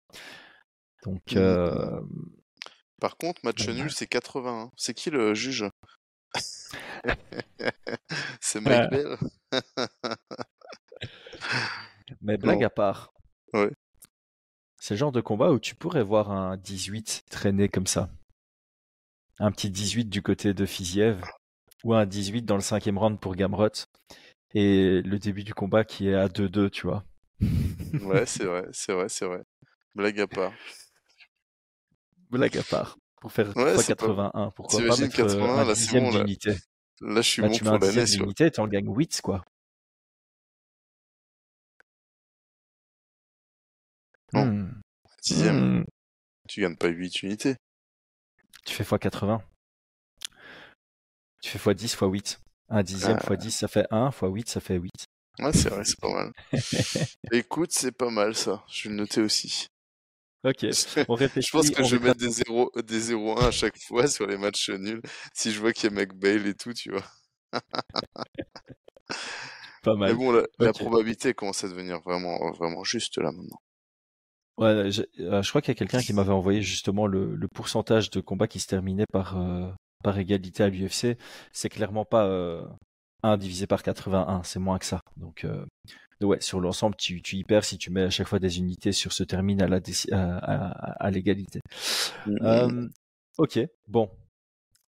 [1.05, 2.01] Donc, euh...
[3.01, 4.71] Par contre, match nul, c'est 81.
[4.77, 5.65] C'est qui le juge?
[8.41, 9.17] C'est Mike Bell.
[12.21, 13.13] Mais blague à part.
[13.53, 13.71] Ouais.
[14.81, 18.11] C'est le genre de combat où tu pourrais voir un 18 traîner comme ça.
[19.39, 21.23] Un petit 18 du côté de Fiziev
[21.83, 23.69] ou un 18 dans le cinquième round pour Gamrot
[24.55, 27.05] et le début du combat qui est à 2-2, tu vois.
[27.41, 27.41] ouais,
[28.27, 29.43] c'est vrai, c'est vrai, c'est vrai.
[29.95, 30.53] Blague à part
[32.31, 32.97] blague à part.
[33.21, 34.51] Pour faire ouais, 81.
[34.51, 36.57] Pourquoi pas mettre 81, euh, là, dixième bon, d'unité
[37.01, 37.21] là.
[37.21, 38.05] je suis bon tu pour l'année.
[38.05, 39.45] Tu d'unité, tu en gagnes 8, quoi.
[44.33, 44.47] Non.
[44.47, 44.81] Hmm.
[45.23, 45.81] Dixième.
[45.81, 45.85] Hmm.
[46.49, 47.57] Tu gagnes pas 8 unités.
[48.67, 49.41] Tu fais x80.
[51.43, 52.39] Tu fais x10, x8.
[52.71, 53.35] Un dixième ah.
[53.35, 54.91] x10, ça fait 1, x8, ça fait 8.
[55.41, 56.33] Ouais, c'est vrai, c'est pas mal.
[57.33, 58.65] Écoute, c'est pas mal ça.
[58.69, 59.69] Je vais le noter aussi.
[60.45, 60.63] Ok,
[61.09, 61.49] on réfléchit.
[61.49, 64.37] je pense que je vais mettre des 0, des 0-1 à chaque fois sur les
[64.37, 65.01] matchs nuls.
[65.33, 67.05] Si je vois qu'il y a McBail et tout, tu vois.
[69.83, 70.11] Pas mal.
[70.11, 73.61] Mais bon, la, probabilité commence à devenir vraiment, vraiment juste là maintenant.
[74.57, 77.49] Ouais, je, euh, je crois qu'il y a quelqu'un qui m'avait envoyé justement le, le,
[77.49, 79.69] pourcentage de combats qui se terminaient par, euh,
[80.05, 81.19] par égalité à l'UFC.
[81.53, 82.65] C'est clairement pas euh,
[83.25, 85.01] 1 divisé par 81, c'est moins que ça.
[85.17, 85.65] Donc, euh,
[86.21, 88.93] ouais, sur l'ensemble, tu, tu, y perds si tu mets à chaque fois des unités
[88.93, 89.81] sur ce termine à la
[90.13, 91.61] à, l'égalité.
[92.27, 92.39] Mm, mm.
[92.43, 92.89] Euh,
[93.39, 93.59] ok,
[93.89, 94.11] bon,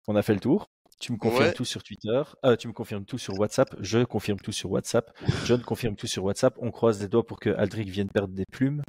[0.08, 0.68] on a fait le tour.
[1.00, 4.38] Tu me confirmes tout sur Twitter, euh, tu me confirmes tout sur WhatsApp, je confirme
[4.38, 5.10] tout sur WhatsApp,
[5.44, 6.54] John confirme tout sur WhatsApp.
[6.60, 8.82] On croise les doigts pour que Aldric vienne perdre des plumes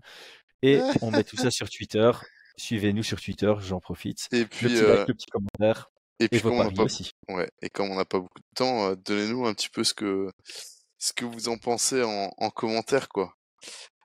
[0.61, 2.11] et on met tout ça sur Twitter.
[2.57, 4.27] Suivez-nous sur Twitter, j'en profite.
[4.31, 5.89] Et puis, le petit, like, le petit commentaire.
[6.19, 6.83] Et puis, comme on pas...
[6.83, 7.11] aussi.
[7.27, 9.93] Ouais, et comme on n'a pas beaucoup de temps, euh, donnez-nous un petit peu ce
[9.93, 10.29] que,
[10.97, 13.33] ce que vous en pensez en, en commentaire, quoi.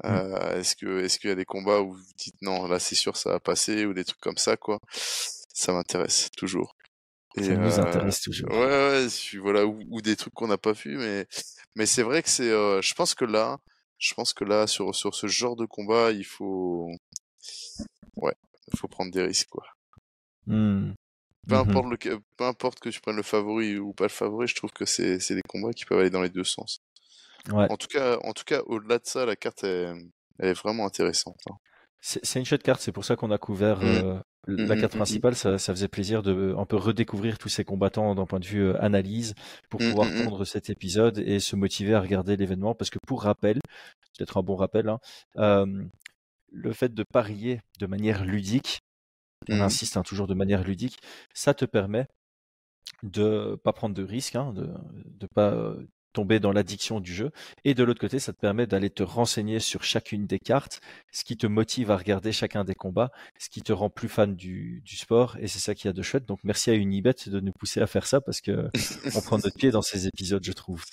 [0.03, 0.07] Mmh.
[0.07, 2.95] Euh, est-ce que, est-ce qu'il y a des combats où vous dites non, là c'est
[2.95, 4.81] sûr ça va passer ou des trucs comme ça, quoi?
[4.91, 6.75] Ça m'intéresse toujours.
[7.37, 8.51] Et ça nous intéresse toujours.
[8.51, 11.27] Ouais, ouais, voilà, ou, ou des trucs qu'on n'a pas vu, mais,
[11.77, 13.59] mais c'est vrai que c'est, euh, je pense que là,
[13.99, 16.91] je pense que là, sur, sur ce genre de combat, il faut,
[18.17, 18.35] ouais,
[18.77, 19.67] faut prendre des risques, quoi.
[20.47, 20.95] Mmh.
[21.49, 24.47] Peu, mmh importe le, peu importe que tu prennes le favori ou pas le favori,
[24.47, 26.81] je trouve que c'est des combats qui peuvent aller dans les deux sens.
[27.51, 27.67] Ouais.
[27.71, 29.93] En tout cas, en tout cas au-delà de ça, la carte est,
[30.39, 31.41] elle est vraiment intéressante.
[31.49, 31.57] Hein.
[32.03, 33.85] C'est une chouette carte, c'est pour ça qu'on a couvert mmh.
[33.85, 35.35] euh, la carte principale.
[35.35, 38.69] Ça, ça, faisait plaisir de un peu redécouvrir tous ces combattants d'un point de vue
[38.69, 39.35] euh, analyse
[39.69, 42.75] pour pouvoir prendre cet épisode et se motiver à regarder l'événement.
[42.75, 43.61] Parce que pour rappel,
[44.17, 44.99] peut-être un bon rappel, hein,
[45.37, 45.67] euh,
[46.51, 48.81] le fait de parier de manière ludique,
[49.49, 50.99] on mmh insiste hein, toujours de manière ludique,
[51.35, 52.07] ça te permet
[53.03, 54.69] de pas prendre de risques, hein, de
[55.21, 55.75] ne pas
[56.13, 57.31] tomber dans l'addiction du jeu.
[57.65, 60.81] Et de l'autre côté, ça te permet d'aller te renseigner sur chacune des cartes,
[61.13, 64.35] ce qui te motive à regarder chacun des combats, ce qui te rend plus fan
[64.35, 65.37] du, sport.
[65.41, 66.27] Et c'est ça qui a de chouette.
[66.27, 68.69] Donc merci à Unibet de nous pousser à faire ça parce que
[69.15, 70.85] on prend notre pied dans ces épisodes, je trouve.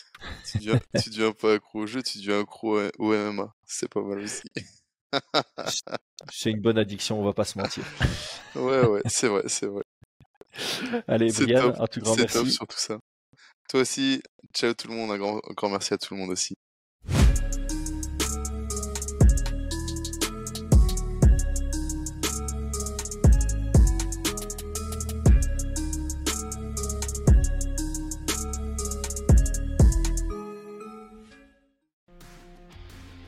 [0.50, 3.54] tu, deviens, deviens pas accro au jeu, tu deviens accro au MMA.
[3.66, 4.44] C'est pas mal aussi.
[6.32, 7.84] C'est une bonne addiction, on va pas se mentir.
[8.56, 9.84] ouais, ouais, c'est vrai, c'est vrai.
[11.08, 12.38] Allez, Brian, un tout grand merci.
[12.38, 12.98] Top sur tout ça.
[13.70, 14.22] Toi aussi,
[14.54, 16.56] ciao tout le monde, un grand, grand merci à tout le monde aussi.